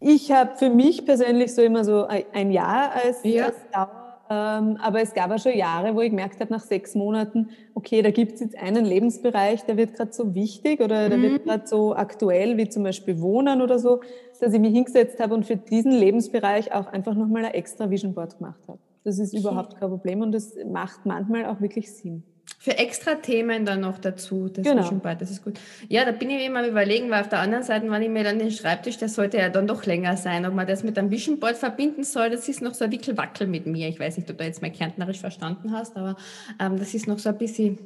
Ich 0.00 0.30
habe 0.30 0.56
für 0.56 0.70
mich 0.70 1.04
persönlich 1.04 1.54
so 1.54 1.62
immer 1.62 1.84
so 1.84 2.06
ein 2.06 2.50
Jahr 2.50 2.92
als, 2.92 3.18
ja. 3.22 3.46
als 3.46 3.56
Dauer. 3.72 4.02
Ähm, 4.28 4.76
aber 4.82 5.00
es 5.00 5.14
gab 5.14 5.30
auch 5.30 5.38
schon 5.38 5.56
Jahre, 5.56 5.94
wo 5.94 6.00
ich 6.00 6.10
gemerkt 6.10 6.40
habe, 6.40 6.52
nach 6.52 6.62
sechs 6.62 6.96
Monaten, 6.96 7.50
okay, 7.74 8.02
da 8.02 8.10
gibt 8.10 8.32
es 8.32 8.40
jetzt 8.40 8.58
einen 8.58 8.84
Lebensbereich, 8.84 9.64
der 9.66 9.76
wird 9.76 9.94
gerade 9.94 10.12
so 10.12 10.34
wichtig 10.34 10.80
oder 10.80 11.08
der 11.08 11.16
mhm. 11.18 11.22
wird 11.22 11.44
gerade 11.44 11.66
so 11.68 11.94
aktuell, 11.94 12.56
wie 12.56 12.68
zum 12.68 12.82
Beispiel 12.82 13.20
Wohnen 13.20 13.62
oder 13.62 13.78
so, 13.78 14.00
dass 14.40 14.52
ich 14.52 14.58
mich 14.58 14.72
hingesetzt 14.72 15.20
habe 15.20 15.32
und 15.32 15.46
für 15.46 15.56
diesen 15.56 15.92
Lebensbereich 15.92 16.72
auch 16.72 16.88
einfach 16.88 17.14
nochmal 17.14 17.44
ein 17.44 17.54
extra 17.54 17.88
Vision 17.88 18.14
Board 18.14 18.38
gemacht 18.38 18.60
habe. 18.66 18.80
Das 19.06 19.20
ist 19.20 19.32
überhaupt 19.34 19.78
kein 19.78 19.88
Problem 19.88 20.20
und 20.20 20.32
das 20.32 20.56
macht 20.66 21.06
manchmal 21.06 21.46
auch 21.46 21.60
wirklich 21.60 21.92
Sinn. 21.92 22.24
Für 22.58 22.76
extra 22.76 23.14
Themen 23.14 23.64
dann 23.64 23.80
noch 23.80 23.98
dazu, 23.98 24.48
das 24.48 24.64
genau. 24.64 24.82
schon 24.82 24.98
bald, 24.98 25.20
das 25.20 25.30
ist 25.30 25.44
gut. 25.44 25.60
Ja, 25.88 26.04
da 26.04 26.10
bin 26.10 26.28
ich 26.28 26.44
immer 26.44 26.58
am 26.58 26.64
überlegen, 26.64 27.08
weil 27.08 27.20
auf 27.20 27.28
der 27.28 27.38
anderen 27.38 27.62
Seite, 27.62 27.88
wenn 27.88 28.02
ich 28.02 28.08
mir 28.08 28.24
dann 28.24 28.40
den 28.40 28.50
Schreibtisch, 28.50 28.98
der 28.98 29.08
sollte 29.08 29.38
ja 29.38 29.48
dann 29.48 29.68
doch 29.68 29.86
länger 29.86 30.16
sein, 30.16 30.44
ob 30.44 30.54
man 30.54 30.66
das 30.66 30.82
mit 30.82 30.98
einem 30.98 31.12
Vision 31.12 31.38
Board 31.38 31.54
verbinden 31.54 32.02
soll, 32.02 32.30
das 32.30 32.48
ist 32.48 32.62
noch 32.62 32.74
so 32.74 32.84
ein 32.84 32.90
Wickelwackel 32.90 33.46
mit 33.46 33.68
mir. 33.68 33.88
Ich 33.88 34.00
weiß 34.00 34.16
nicht, 34.16 34.28
ob 34.28 34.38
du 34.38 34.44
jetzt 34.44 34.60
mal 34.60 34.72
kärntnerisch 34.72 35.20
verstanden 35.20 35.70
hast, 35.70 35.96
aber 35.96 36.16
ähm, 36.58 36.76
das 36.76 36.92
ist 36.92 37.06
noch 37.06 37.20
so 37.20 37.28
ein 37.28 37.38
bisschen, 37.38 37.78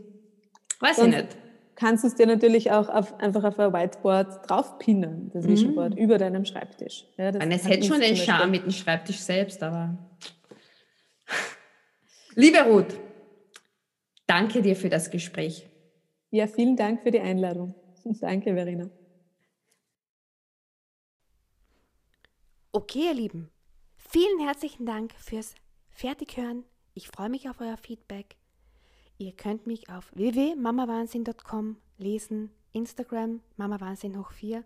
weiß 0.81 0.97
Sonst 0.97 1.15
ich 1.15 1.23
nicht. 1.23 1.37
Kannst 1.77 2.03
du 2.05 2.09
es 2.09 2.15
dir 2.15 2.27
natürlich 2.27 2.71
auch 2.71 2.89
auf, 2.89 3.21
einfach 3.21 3.45
auf 3.45 3.59
ein 3.59 3.75
Whiteboard 3.75 4.49
draufpinnen, 4.49 5.33
das 5.35 5.47
Vision 5.47 5.75
Board, 5.75 5.97
mhm. 5.97 5.99
über 5.99 6.17
deinem 6.17 6.47
Schreibtisch. 6.47 7.05
Ja, 7.19 7.31
das 7.31 7.45
es 7.47 7.69
hätte 7.69 7.87
schon 7.87 8.01
den 8.01 8.17
Charme 8.17 8.53
mit 8.53 8.65
dem 8.65 8.73
Schreibtisch 8.73 9.19
selbst, 9.19 9.63
aber 9.63 9.99
Liebe 12.35 12.59
Ruth, 12.63 12.99
danke 14.27 14.63
dir 14.63 14.77
für 14.77 14.89
das 14.89 15.11
Gespräch. 15.11 15.69
Ja, 16.31 16.47
vielen 16.47 16.77
Dank 16.77 17.03
für 17.03 17.11
die 17.11 17.21
Einladung. 17.21 17.75
Danke, 18.21 18.55
Verena. 18.55 18.89
Okay, 22.73 23.07
ihr 23.09 23.15
Lieben, 23.15 23.51
vielen 23.97 24.39
herzlichen 24.39 24.87
Dank 24.87 25.13
fürs 25.15 25.57
Fertighören. 25.91 26.65
Ich 26.95 27.09
freue 27.09 27.29
mich 27.29 27.49
auf 27.49 27.61
euer 27.61 27.77
Feedback. 27.77 28.37
Ihr 29.19 29.33
könnt 29.33 29.67
mich 29.67 29.91
auf 29.91 30.13
www.mamawahnsinn.com 30.15 31.77
lesen, 31.99 32.51
Instagram 32.73 33.43
mamawahnsinn 33.57 34.17
hoch 34.19 34.31
4 34.31 34.65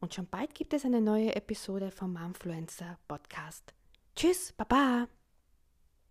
und 0.00 0.14
schon 0.14 0.26
bald 0.26 0.54
gibt 0.54 0.72
es 0.72 0.84
eine 0.84 1.00
neue 1.00 1.36
Episode 1.36 1.90
vom 1.90 2.14
Momfluencer 2.14 2.98
Podcast. 3.06 3.74
Tschüss, 4.16 4.52
Baba! 4.56 5.06